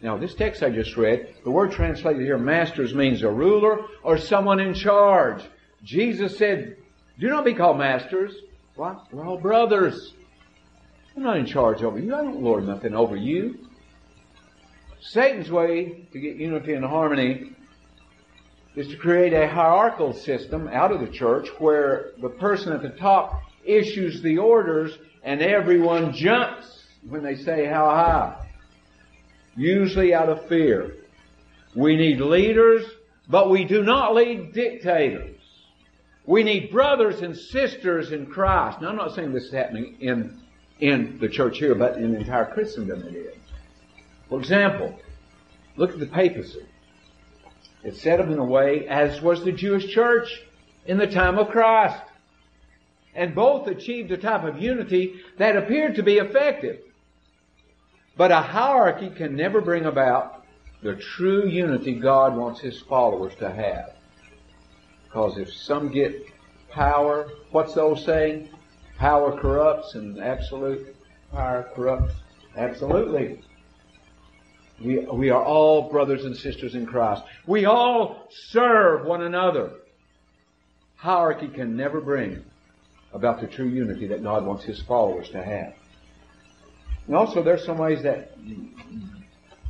Now, 0.02 0.16
this 0.16 0.34
text 0.34 0.62
I 0.62 0.70
just 0.70 0.96
read, 0.96 1.34
the 1.44 1.50
word 1.50 1.72
translated 1.72 2.22
here, 2.22 2.38
masters, 2.38 2.94
means 2.94 3.22
a 3.22 3.30
ruler 3.30 3.84
or 4.02 4.16
someone 4.16 4.60
in 4.60 4.72
charge. 4.72 5.42
Jesus 5.82 6.38
said, 6.38 6.76
do 7.18 7.28
not 7.28 7.44
be 7.44 7.54
called 7.54 7.78
masters. 7.78 8.34
What? 8.76 9.12
We're 9.12 9.26
all 9.26 9.36
brothers. 9.38 10.14
I'm 11.16 11.22
not 11.22 11.36
in 11.36 11.44
charge 11.44 11.82
over 11.82 11.98
you. 11.98 12.14
I 12.14 12.22
don't 12.22 12.42
lord 12.42 12.66
nothing 12.66 12.94
over 12.94 13.16
you. 13.16 13.58
Satan's 15.00 15.50
way 15.50 16.06
to 16.12 16.20
get 16.20 16.36
unity 16.36 16.74
and 16.74 16.84
harmony 16.84 17.52
is 18.76 18.88
to 18.88 18.96
create 18.96 19.32
a 19.32 19.48
hierarchical 19.48 20.12
system 20.12 20.68
out 20.68 20.92
of 20.92 21.00
the 21.00 21.08
church 21.08 21.48
where 21.58 22.12
the 22.20 22.28
person 22.28 22.72
at 22.72 22.82
the 22.82 22.90
top 22.90 23.42
issues 23.64 24.22
the 24.22 24.38
orders 24.38 24.98
and 25.22 25.42
everyone 25.42 26.12
jumps 26.12 26.86
when 27.08 27.22
they 27.22 27.34
say 27.34 27.66
how 27.66 27.86
high. 27.86 28.46
Usually 29.56 30.14
out 30.14 30.28
of 30.28 30.46
fear. 30.48 30.96
We 31.74 31.96
need 31.96 32.20
leaders, 32.20 32.84
but 33.28 33.50
we 33.50 33.64
do 33.64 33.82
not 33.82 34.14
lead 34.14 34.52
dictators. 34.52 35.36
We 36.26 36.42
need 36.42 36.70
brothers 36.70 37.22
and 37.22 37.36
sisters 37.36 38.12
in 38.12 38.26
Christ. 38.26 38.80
Now 38.80 38.90
I'm 38.90 38.96
not 38.96 39.14
saying 39.14 39.32
this 39.32 39.44
is 39.44 39.52
happening 39.52 39.96
in, 40.00 40.40
in 40.78 41.18
the 41.18 41.28
church 41.28 41.58
here, 41.58 41.74
but 41.74 41.96
in 41.96 42.14
entire 42.14 42.52
Christendom 42.52 43.02
it 43.02 43.14
is. 43.14 43.39
For 44.30 44.38
example, 44.38 44.98
look 45.76 45.90
at 45.90 45.98
the 45.98 46.06
papacy. 46.06 46.64
It's 47.82 48.00
set 48.00 48.20
up 48.20 48.28
in 48.28 48.38
a 48.38 48.44
way 48.44 48.86
as 48.86 49.20
was 49.20 49.44
the 49.44 49.52
Jewish 49.52 49.92
church 49.92 50.40
in 50.86 50.98
the 50.98 51.06
time 51.06 51.36
of 51.36 51.48
Christ. 51.48 52.00
And 53.14 53.34
both 53.34 53.66
achieved 53.66 54.12
a 54.12 54.16
type 54.16 54.44
of 54.44 54.62
unity 54.62 55.20
that 55.36 55.56
appeared 55.56 55.96
to 55.96 56.02
be 56.04 56.18
effective. 56.18 56.78
But 58.16 58.30
a 58.30 58.40
hierarchy 58.40 59.10
can 59.10 59.34
never 59.34 59.60
bring 59.60 59.84
about 59.84 60.44
the 60.82 60.94
true 60.94 61.48
unity 61.48 61.94
God 61.94 62.36
wants 62.36 62.60
His 62.60 62.80
followers 62.80 63.34
to 63.36 63.50
have. 63.50 63.94
Because 65.04 65.38
if 65.38 65.52
some 65.52 65.90
get 65.90 66.24
power, 66.70 67.28
what's 67.50 67.74
the 67.74 67.82
old 67.82 67.98
saying? 67.98 68.48
Power 68.96 69.36
corrupts 69.36 69.96
and 69.96 70.20
absolute 70.20 70.94
power 71.32 71.68
corrupts 71.74 72.14
absolutely. 72.56 73.40
We, 74.80 74.98
we 75.00 75.30
are 75.30 75.44
all 75.44 75.90
brothers 75.90 76.24
and 76.24 76.36
sisters 76.36 76.74
in 76.74 76.86
Christ. 76.86 77.22
We 77.46 77.66
all 77.66 78.28
serve 78.30 79.04
one 79.04 79.22
another. 79.22 79.72
Hierarchy 80.96 81.48
can 81.48 81.76
never 81.76 82.00
bring 82.00 82.44
about 83.12 83.40
the 83.40 83.46
true 83.46 83.68
unity 83.68 84.06
that 84.08 84.22
God 84.22 84.44
wants 84.44 84.64
His 84.64 84.80
followers 84.82 85.28
to 85.30 85.42
have. 85.42 85.74
And 87.06 87.16
also 87.16 87.42
there's 87.42 87.64
some 87.64 87.78
ways 87.78 88.02
that 88.02 88.36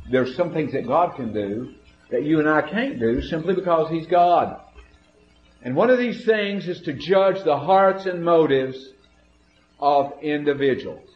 there's 0.09 0.35
some 0.35 0.53
things 0.53 0.73
that 0.73 0.87
God 0.87 1.15
can 1.15 1.33
do 1.33 1.73
that 2.09 2.23
you 2.23 2.39
and 2.39 2.47
I 2.47 2.61
can't 2.61 2.99
do 2.99 3.21
simply 3.21 3.55
because 3.55 3.89
He's 3.89 4.07
God. 4.07 4.61
And 5.63 5.75
one 5.75 5.89
of 5.89 5.97
these 5.97 6.25
things 6.25 6.67
is 6.67 6.81
to 6.81 6.93
judge 6.93 7.43
the 7.43 7.57
hearts 7.57 8.05
and 8.05 8.23
motives 8.23 8.89
of 9.79 10.13
individuals. 10.21 11.07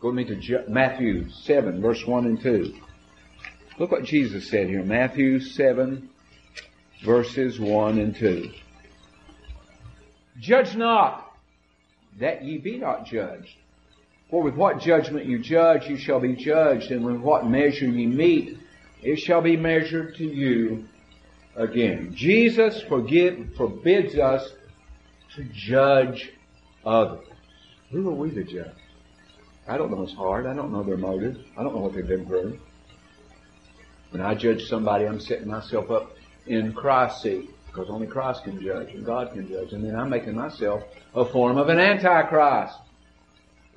Go 0.00 0.08
with 0.08 0.16
me 0.16 0.24
to 0.24 0.64
Matthew 0.68 1.30
7 1.30 1.80
verse 1.80 2.04
1 2.06 2.26
and 2.26 2.40
2. 2.40 2.74
Look 3.82 3.90
what 3.90 4.04
Jesus 4.04 4.48
said 4.48 4.68
here. 4.68 4.84
Matthew 4.84 5.40
7 5.40 6.08
verses 7.04 7.58
1 7.58 7.98
and 7.98 8.14
2. 8.14 8.48
Judge 10.38 10.76
not 10.76 11.34
that 12.20 12.44
ye 12.44 12.58
be 12.58 12.78
not 12.78 13.06
judged. 13.06 13.56
For 14.30 14.40
with 14.40 14.54
what 14.54 14.78
judgment 14.78 15.26
you 15.26 15.40
judge, 15.40 15.88
you 15.88 15.96
shall 15.96 16.20
be 16.20 16.36
judged, 16.36 16.92
and 16.92 17.04
with 17.04 17.16
what 17.16 17.48
measure 17.48 17.86
ye 17.86 18.06
meet, 18.06 18.56
it 19.02 19.16
shall 19.16 19.42
be 19.42 19.56
measured 19.56 20.14
to 20.14 20.26
you 20.26 20.86
again. 21.56 22.14
Jesus 22.14 22.82
forgive, 22.82 23.52
forbids 23.56 24.16
us 24.16 24.48
to 25.34 25.42
judge 25.52 26.30
others. 26.86 27.26
Who 27.90 28.08
are 28.10 28.14
we 28.14 28.30
to 28.30 28.44
judge? 28.44 28.76
I 29.66 29.76
don't 29.76 29.90
know 29.90 30.02
his 30.02 30.14
heart. 30.14 30.46
I 30.46 30.54
don't 30.54 30.70
know 30.70 30.84
their 30.84 30.96
motives. 30.96 31.40
I 31.58 31.64
don't 31.64 31.74
know 31.74 31.80
what 31.80 31.94
they've 31.94 32.06
been 32.06 32.26
through. 32.26 32.60
When 34.12 34.20
I 34.20 34.34
judge 34.34 34.66
somebody, 34.66 35.06
I'm 35.06 35.18
setting 35.20 35.48
myself 35.48 35.90
up 35.90 36.14
in 36.46 36.74
Christ's 36.74 37.22
seat 37.22 37.50
because 37.66 37.88
only 37.88 38.06
Christ 38.06 38.44
can 38.44 38.60
judge 38.60 38.92
and 38.92 39.06
God 39.06 39.32
can 39.32 39.48
judge. 39.48 39.72
And 39.72 39.82
then 39.82 39.96
I'm 39.96 40.10
making 40.10 40.36
myself 40.36 40.82
a 41.14 41.24
form 41.24 41.56
of 41.56 41.70
an 41.70 41.78
antichrist. 41.78 42.76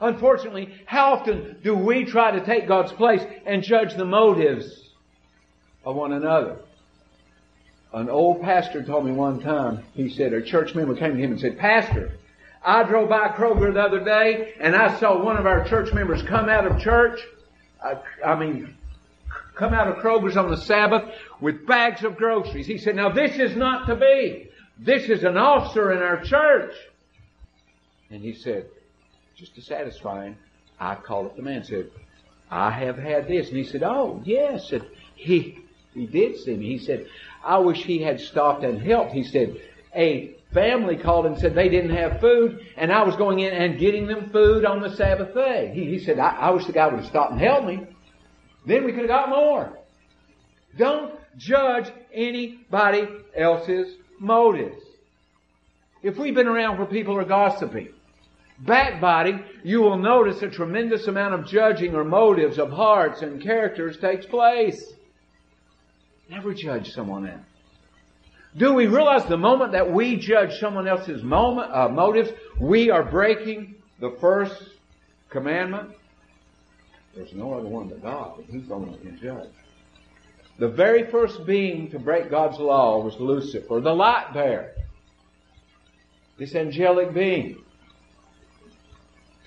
Unfortunately, 0.01 0.75
how 0.85 1.13
often 1.13 1.55
do 1.63 1.73
we 1.73 2.03
try 2.03 2.31
to 2.31 2.45
take 2.45 2.67
God's 2.67 2.91
place 2.91 3.23
and 3.45 3.63
judge 3.63 3.95
the 3.95 4.03
motives 4.03 4.89
of 5.85 5.95
one 5.95 6.11
another? 6.11 6.57
An 7.93 8.09
old 8.09 8.41
pastor 8.41 8.83
told 8.83 9.05
me 9.05 9.13
one 9.13 9.39
time, 9.39 9.85
he 9.93 10.09
said, 10.09 10.33
a 10.33 10.41
church 10.41 10.75
member 10.75 10.97
came 10.97 11.13
to 11.13 11.17
him 11.17 11.31
and 11.31 11.39
said, 11.39 11.57
Pastor, 11.57 12.11
I 12.61 12.83
drove 12.83 13.07
by 13.07 13.29
Kroger 13.29 13.73
the 13.73 13.79
other 13.79 14.03
day 14.03 14.53
and 14.59 14.75
I 14.75 14.99
saw 14.99 15.23
one 15.23 15.37
of 15.37 15.45
our 15.45 15.65
church 15.65 15.93
members 15.93 16.21
come 16.23 16.49
out 16.49 16.67
of 16.69 16.81
church. 16.81 17.21
I, 17.81 17.95
I 18.25 18.37
mean, 18.37 18.75
come 19.55 19.73
out 19.73 19.87
of 19.87 19.95
Kroger's 20.03 20.37
on 20.37 20.49
the 20.49 20.57
Sabbath 20.57 21.03
with 21.41 21.65
bags 21.65 22.03
of 22.03 22.17
groceries. 22.17 22.67
He 22.67 22.77
said, 22.77 22.95
now 22.95 23.09
this 23.09 23.37
is 23.37 23.55
not 23.55 23.87
to 23.87 23.95
be. 23.95 24.49
This 24.77 25.09
is 25.09 25.23
an 25.23 25.37
officer 25.37 25.91
in 25.91 25.99
our 25.99 26.21
church. 26.23 26.73
And 28.09 28.21
he 28.21 28.33
said, 28.33 28.67
just 29.35 29.55
to 29.55 29.61
satisfy 29.61 30.25
him, 30.25 30.37
I 30.79 30.95
called 30.95 31.27
up 31.27 31.35
the 31.35 31.41
man 31.41 31.57
and 31.57 31.65
said, 31.65 31.89
I 32.51 32.71
have 32.71 32.97
had 32.97 33.27
this. 33.27 33.47
And 33.47 33.57
he 33.57 33.63
said, 33.63 33.83
oh, 33.83 34.21
yes. 34.25 34.71
And 34.71 34.85
he, 35.15 35.59
he 35.93 36.05
did 36.05 36.37
see 36.37 36.55
me. 36.55 36.67
He 36.67 36.77
said, 36.77 37.07
I 37.43 37.57
wish 37.59 37.83
he 37.83 38.01
had 38.01 38.19
stopped 38.19 38.63
and 38.63 38.81
helped. 38.81 39.13
He 39.13 39.23
said, 39.23 39.57
a 39.95 40.35
family 40.53 40.97
called 40.97 41.25
and 41.25 41.37
said 41.37 41.55
they 41.55 41.69
didn't 41.69 41.95
have 41.95 42.19
food, 42.19 42.59
and 42.77 42.91
I 42.91 43.03
was 43.03 43.15
going 43.15 43.39
in 43.39 43.53
and 43.53 43.79
getting 43.79 44.07
them 44.07 44.29
food 44.31 44.65
on 44.65 44.81
the 44.81 44.95
Sabbath 44.95 45.33
day. 45.33 45.71
He, 45.73 45.85
he 45.85 45.99
said, 45.99 46.19
I, 46.19 46.29
I 46.29 46.49
wish 46.51 46.65
the 46.65 46.73
guy 46.73 46.87
would 46.87 46.99
have 46.99 47.07
stopped 47.07 47.31
and 47.31 47.41
helped 47.41 47.67
me. 47.67 47.85
Then 48.65 48.83
we 48.83 48.91
could 48.91 49.01
have 49.01 49.09
got 49.09 49.29
more. 49.29 49.77
Don't 50.77 51.13
judge 51.37 51.91
anybody 52.13 53.07
else's 53.35 53.95
motives. 54.19 54.81
If 56.01 56.17
we've 56.17 56.35
been 56.35 56.47
around 56.47 56.77
where 56.77 56.87
people 56.87 57.17
are 57.17 57.25
gossiping, 57.25 57.89
backbiting, 58.59 59.43
you 59.63 59.81
will 59.81 59.97
notice 59.97 60.41
a 60.41 60.49
tremendous 60.49 61.07
amount 61.07 61.33
of 61.33 61.47
judging 61.47 61.95
or 61.95 62.03
motives 62.03 62.57
of 62.57 62.71
hearts 62.71 63.21
and 63.21 63.41
characters 63.41 63.97
takes 63.97 64.25
place. 64.25 64.93
Never 66.29 66.53
judge 66.53 66.91
someone 66.91 67.27
else. 67.27 67.41
Do 68.57 68.73
we 68.73 68.87
realize 68.87 69.25
the 69.25 69.37
moment 69.37 69.73
that 69.73 69.91
we 69.91 70.15
judge 70.15 70.59
someone 70.59 70.87
else's 70.87 71.21
moment, 71.23 71.71
uh, 71.73 71.89
motives, 71.89 72.31
we 72.59 72.89
are 72.89 73.03
breaking 73.03 73.75
the 73.99 74.15
first 74.21 74.55
commandment? 75.29 75.91
There's 77.15 77.33
no 77.33 77.53
other 77.53 77.69
one 77.69 77.87
but 77.87 78.03
God, 78.03 78.43
He's 78.49 78.67
the 78.67 78.73
only 78.73 78.89
one 78.89 78.99
who 78.99 79.05
can 79.05 79.19
judge. 79.19 79.49
The 80.57 80.67
very 80.67 81.03
first 81.09 81.45
being 81.45 81.89
to 81.91 81.99
break 81.99 82.29
God's 82.29 82.59
law 82.59 83.01
was 83.03 83.15
Lucifer, 83.19 83.79
the 83.81 83.93
light 83.93 84.33
bearer. 84.33 84.71
This 86.37 86.55
angelic 86.55 87.13
being. 87.13 87.63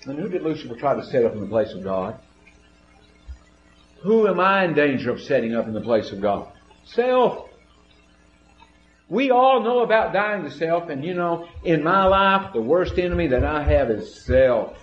And 0.05 0.17
who 0.17 0.29
did 0.29 0.41
Lucifer 0.43 0.75
try 0.75 0.95
to 0.95 1.05
set 1.05 1.25
up 1.25 1.33
in 1.33 1.41
the 1.41 1.47
place 1.47 1.73
of 1.73 1.83
God? 1.83 2.19
Who 4.01 4.27
am 4.27 4.39
I 4.39 4.65
in 4.65 4.73
danger 4.73 5.11
of 5.11 5.21
setting 5.21 5.55
up 5.55 5.67
in 5.67 5.73
the 5.73 5.81
place 5.81 6.11
of 6.11 6.21
God? 6.21 6.51
Self. 6.85 7.49
We 9.09 9.31
all 9.31 9.61
know 9.61 9.81
about 9.81 10.13
dying 10.13 10.43
to 10.43 10.51
self, 10.51 10.89
and 10.89 11.03
you 11.03 11.15
know, 11.15 11.47
in 11.63 11.83
my 11.83 12.05
life, 12.05 12.53
the 12.53 12.61
worst 12.61 12.97
enemy 12.97 13.27
that 13.27 13.43
I 13.43 13.63
have 13.63 13.89
is 13.89 14.23
self. 14.25 14.77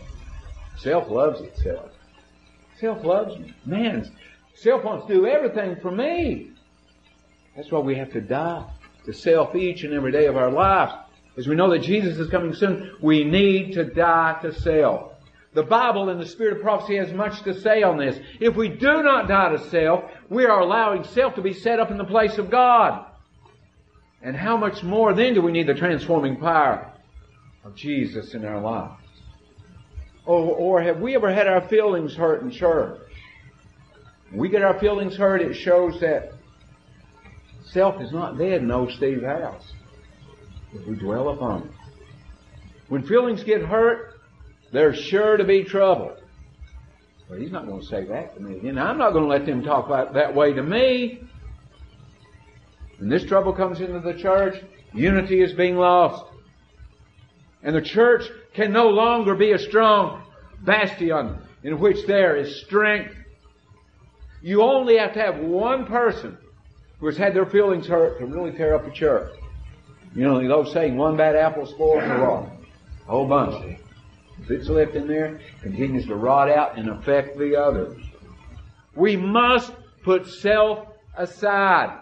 Self 0.77 1.09
loves 1.09 1.41
itself. 1.41 1.91
Self 2.81 3.05
loves 3.05 3.39
me. 3.39 3.55
Man, 3.65 4.11
self 4.55 4.85
wants 4.85 5.07
to 5.07 5.15
do 5.15 5.27
everything 5.27 5.77
for 5.81 5.91
me. 5.91 6.51
That's 7.57 7.71
why 7.71 7.79
we 7.79 7.95
have 7.97 8.13
to 8.13 8.21
die 8.21 8.67
to 9.07 9.13
self 9.13 9.55
each 9.55 9.83
and 9.85 9.95
every 9.95 10.13
day 10.13 10.27
of 10.27 10.37
our 10.37 10.51
lives. 10.51 10.93
As 11.39 11.47
we 11.47 11.55
know 11.55 11.71
that 11.71 11.83
Jesus 11.83 12.19
is 12.19 12.31
coming 12.31 12.55
soon, 12.55 12.97
we 13.01 13.25
need 13.25 13.73
to 13.75 13.85
die 13.85 14.39
to 14.43 14.53
self. 14.53 15.13
The 15.55 15.63
Bible 15.63 16.11
and 16.11 16.21
the 16.21 16.27
Spirit 16.27 16.59
of 16.59 16.63
prophecy 16.63 16.97
has 16.97 17.13
much 17.13 17.43
to 17.45 17.59
say 17.59 17.83
on 17.83 17.97
this. 17.97 18.19
If 18.41 18.57
we 18.57 18.69
do 18.69 19.03
not 19.03 19.29
die 19.29 19.51
to 19.51 19.71
self, 19.71 20.05
we 20.29 20.45
are 20.45 20.61
allowing 20.61 21.05
self 21.05 21.35
to 21.37 21.43
be 21.43 21.55
set 21.55 21.81
up 21.81 21.91
in 21.91 21.97
the 21.97 22.05
place 22.05 22.37
of 22.37 22.51
God. 22.51 23.07
And 24.21 24.37
how 24.37 24.57
much 24.57 24.83
more 24.83 25.15
then 25.15 25.33
do 25.33 25.41
we 25.41 25.53
need 25.53 25.67
the 25.67 25.75
transforming 25.75 26.37
power 26.37 26.93
of 27.65 27.75
Jesus 27.75 28.35
in 28.35 28.45
our 28.45 28.61
lives? 28.61 29.06
Or, 30.27 30.55
or 30.57 30.83
have 30.83 31.01
we 31.01 31.15
ever 31.15 31.33
had 31.33 31.47
our 31.47 31.67
feelings 31.69 32.15
hurt 32.15 32.43
in 32.43 32.51
church? 32.51 33.01
When 34.31 34.41
we 34.41 34.49
get 34.49 34.63
our 34.63 34.79
feelings 34.81 35.17
hurt, 35.17 35.41
it 35.41 35.55
shows 35.55 36.01
that 36.01 36.33
self 37.65 38.01
is 38.03 38.13
not 38.13 38.37
dead 38.37 38.63
in 38.63 38.71
old 38.71 38.91
Steve's 38.93 39.25
house. 39.25 39.73
If 40.73 40.87
we 40.87 40.97
dwell 40.97 41.29
upon 41.29 41.63
it. 41.63 41.71
When 42.89 43.07
feelings 43.07 43.45
get 43.45 43.63
hurt, 43.63 44.15
there's 44.73 44.99
sure 44.99 45.37
to 45.37 45.45
be 45.45 45.65
trouble. 45.65 46.17
Well, 47.29 47.39
he's 47.39 47.51
not 47.53 47.67
going 47.67 47.81
to 47.81 47.87
say 47.87 48.05
that 48.05 48.35
to 48.35 48.41
me. 48.41 48.69
And 48.69 48.79
I'm 48.79 48.99
not 48.99 49.13
going 49.13 49.25
to 49.25 49.31
let 49.31 49.47
them 49.47 49.63
talk 49.63 49.89
like 49.89 50.13
that 50.15 50.35
way 50.35 50.53
to 50.53 50.63
me. 50.63 51.21
When 52.99 53.09
this 53.09 53.25
trouble 53.25 53.53
comes 53.53 53.81
into 53.81 54.01
the 54.01 54.15
church, 54.15 54.63
unity 54.93 55.43
is 55.43 55.53
being 55.53 55.77
lost. 55.77 56.25
And 57.63 57.75
the 57.75 57.83
church 57.83 58.23
can 58.57 58.73
no 58.73 58.89
longer 58.89 59.35
be 59.35 59.53
a 59.53 59.59
strong 59.59 60.23
bastion 60.63 61.39
in 61.63 61.79
which 61.79 62.07
there 62.07 62.37
is 62.37 62.63
strength. 62.63 63.15
You 64.43 64.63
only 64.63 64.97
have 64.97 65.13
to 65.13 65.21
have 65.21 65.39
one 65.39 65.85
person 65.85 66.39
who 66.99 67.07
has 67.07 67.19
had 67.19 67.35
their 67.35 67.45
feelings 67.45 67.87
hurt 67.87 68.19
to 68.19 68.25
really 68.25 68.57
tear 68.57 68.75
up 68.75 68.87
a 68.87 68.91
church. 68.91 69.31
You 70.15 70.23
know, 70.23 70.49
those 70.49 70.73
saying 70.73 70.97
one 70.97 71.19
bad 71.19 71.37
apple 71.37 71.67
spoils 71.67 72.03
the 72.03 72.17
lot. 72.17 72.49
A 73.07 73.11
whole 73.11 73.29
bunch. 73.29 73.79
If 74.41 74.51
it's 74.51 74.69
left 74.69 74.95
in 74.95 75.07
there, 75.07 75.39
continues 75.61 76.07
to 76.07 76.15
rot 76.15 76.49
out 76.49 76.79
and 76.79 76.89
affect 76.89 77.39
the 77.39 77.57
others. 77.57 78.03
We 78.95 79.17
must 79.17 79.73
put 80.03 80.27
self 80.27 80.89
aside. 81.15 82.01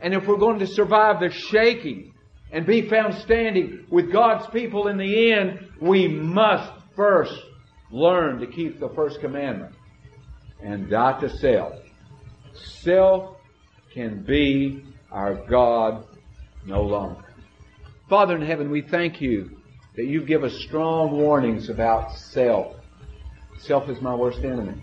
And 0.00 0.12
if 0.12 0.26
we're 0.26 0.36
going 0.36 0.58
to 0.58 0.66
survive 0.66 1.20
the 1.20 1.30
shaking 1.30 2.09
and 2.52 2.66
be 2.66 2.88
found 2.88 3.14
standing 3.14 3.86
with 3.90 4.12
God's 4.12 4.46
people 4.48 4.88
in 4.88 4.96
the 4.96 5.32
end, 5.32 5.68
we 5.80 6.08
must 6.08 6.72
first 6.96 7.34
learn 7.90 8.38
to 8.40 8.46
keep 8.46 8.80
the 8.80 8.88
first 8.90 9.20
commandment 9.20 9.74
and 10.62 10.90
die 10.90 11.18
to 11.20 11.28
self. 11.28 11.74
Self 12.54 13.36
can 13.92 14.22
be 14.22 14.84
our 15.10 15.34
God 15.34 16.04
no 16.66 16.82
longer. 16.82 17.24
Father 18.08 18.36
in 18.36 18.42
heaven, 18.42 18.70
we 18.70 18.82
thank 18.82 19.20
you 19.20 19.56
that 19.96 20.06
you 20.06 20.22
give 20.22 20.44
us 20.44 20.54
strong 20.54 21.12
warnings 21.12 21.68
about 21.68 22.16
self. 22.16 22.76
Self 23.58 23.88
is 23.88 24.00
my 24.00 24.14
worst 24.14 24.40
enemy. 24.40 24.74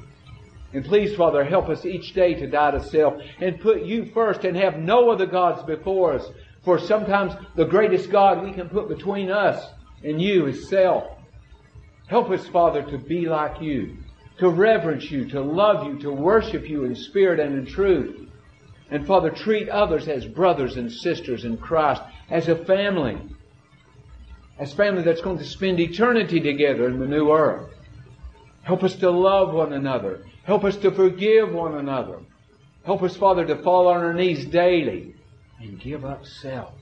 And 0.74 0.84
please, 0.84 1.16
Father, 1.16 1.44
help 1.44 1.70
us 1.70 1.86
each 1.86 2.14
day 2.14 2.34
to 2.36 2.48
die 2.48 2.72
to 2.72 2.84
self 2.84 3.22
and 3.40 3.60
put 3.60 3.84
you 3.84 4.12
first 4.14 4.44
and 4.44 4.56
have 4.58 4.78
no 4.78 5.10
other 5.10 5.26
gods 5.26 5.64
before 5.64 6.14
us. 6.14 6.30
For 6.68 6.78
sometimes 6.78 7.32
the 7.56 7.64
greatest 7.64 8.12
God 8.12 8.44
we 8.44 8.52
can 8.52 8.68
put 8.68 8.90
between 8.90 9.32
us 9.32 9.70
and 10.04 10.22
you 10.22 10.48
is 10.48 10.68
self. 10.68 11.06
Help 12.08 12.30
us, 12.30 12.46
Father, 12.46 12.84
to 12.84 12.98
be 12.98 13.26
like 13.26 13.62
you, 13.62 13.96
to 14.40 14.50
reverence 14.50 15.10
you, 15.10 15.30
to 15.30 15.40
love 15.40 15.88
you, 15.88 15.98
to 16.00 16.12
worship 16.12 16.68
you 16.68 16.84
in 16.84 16.94
spirit 16.94 17.40
and 17.40 17.58
in 17.58 17.66
truth. 17.66 18.28
And 18.92 19.08
Father, 19.08 19.30
treat 19.30 19.70
others 19.70 20.10
as 20.10 20.26
brothers 20.26 20.76
and 20.76 20.92
sisters 20.92 21.46
in 21.46 21.56
Christ, 21.56 22.02
as 22.30 22.50
a 22.50 22.66
family, 22.66 23.18
as 24.60 24.74
family 24.74 25.04
that's 25.04 25.22
going 25.22 25.38
to 25.38 25.46
spend 25.46 25.80
eternity 25.80 26.42
together 26.42 26.90
in 26.90 27.00
the 27.00 27.08
new 27.08 27.32
earth. 27.32 27.74
Help 28.64 28.84
us 28.84 28.96
to 28.96 29.10
love 29.10 29.54
one 29.54 29.72
another. 29.72 30.26
Help 30.44 30.66
us 30.66 30.76
to 30.76 30.92
forgive 30.92 31.50
one 31.50 31.76
another. 31.76 32.20
Help 32.84 33.04
us, 33.04 33.16
Father, 33.16 33.46
to 33.46 33.56
fall 33.64 33.88
on 33.88 34.04
our 34.04 34.14
knees 34.14 34.46
daily 34.48 35.14
and 35.60 35.80
give 35.80 36.06
up 36.06 36.26
self. 36.26 36.74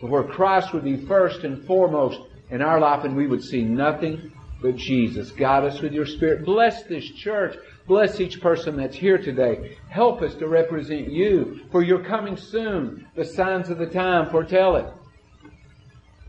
To 0.00 0.06
where 0.06 0.24
Christ 0.24 0.72
would 0.72 0.84
be 0.84 1.06
first 1.06 1.44
and 1.44 1.64
foremost 1.66 2.20
in 2.50 2.60
our 2.60 2.80
life 2.80 3.04
and 3.04 3.16
we 3.16 3.26
would 3.26 3.42
see 3.42 3.62
nothing 3.62 4.32
but 4.60 4.76
Jesus. 4.76 5.30
Guide 5.32 5.64
us 5.64 5.80
with 5.80 5.92
your 5.92 6.06
Spirit. 6.06 6.44
Bless 6.44 6.84
this 6.84 7.04
church. 7.04 7.56
Bless 7.86 8.20
each 8.20 8.40
person 8.40 8.76
that's 8.76 8.96
here 8.96 9.18
today. 9.18 9.76
Help 9.88 10.22
us 10.22 10.34
to 10.36 10.46
represent 10.46 11.10
you, 11.10 11.60
for 11.70 11.82
you're 11.82 12.04
coming 12.04 12.36
soon. 12.36 13.06
The 13.16 13.24
signs 13.24 13.70
of 13.70 13.78
the 13.78 13.86
time 13.86 14.30
foretell 14.30 14.76
it. 14.76 14.86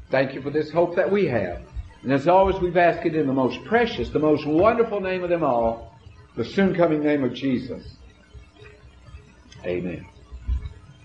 Thank 0.10 0.34
you 0.34 0.42
for 0.42 0.50
this 0.50 0.72
hope 0.72 0.96
that 0.96 1.12
we 1.12 1.28
have. 1.28 1.62
And 2.02 2.12
as 2.12 2.28
always, 2.28 2.60
we've 2.60 2.76
asked 2.76 3.06
it 3.06 3.16
in 3.16 3.28
the 3.28 3.34
most 3.34 3.64
precious, 3.66 4.10
the 4.10 4.20
most 4.20 4.46
wonderful 4.46 5.00
name 5.00 5.24
of 5.24 5.30
them 5.30 5.44
all, 5.44 5.96
the 6.36 6.44
soon 6.44 6.76
coming 6.76 7.04
name 7.04 7.24
of 7.24 7.34
Jesus. 7.34 7.96
Amen. 9.66 10.06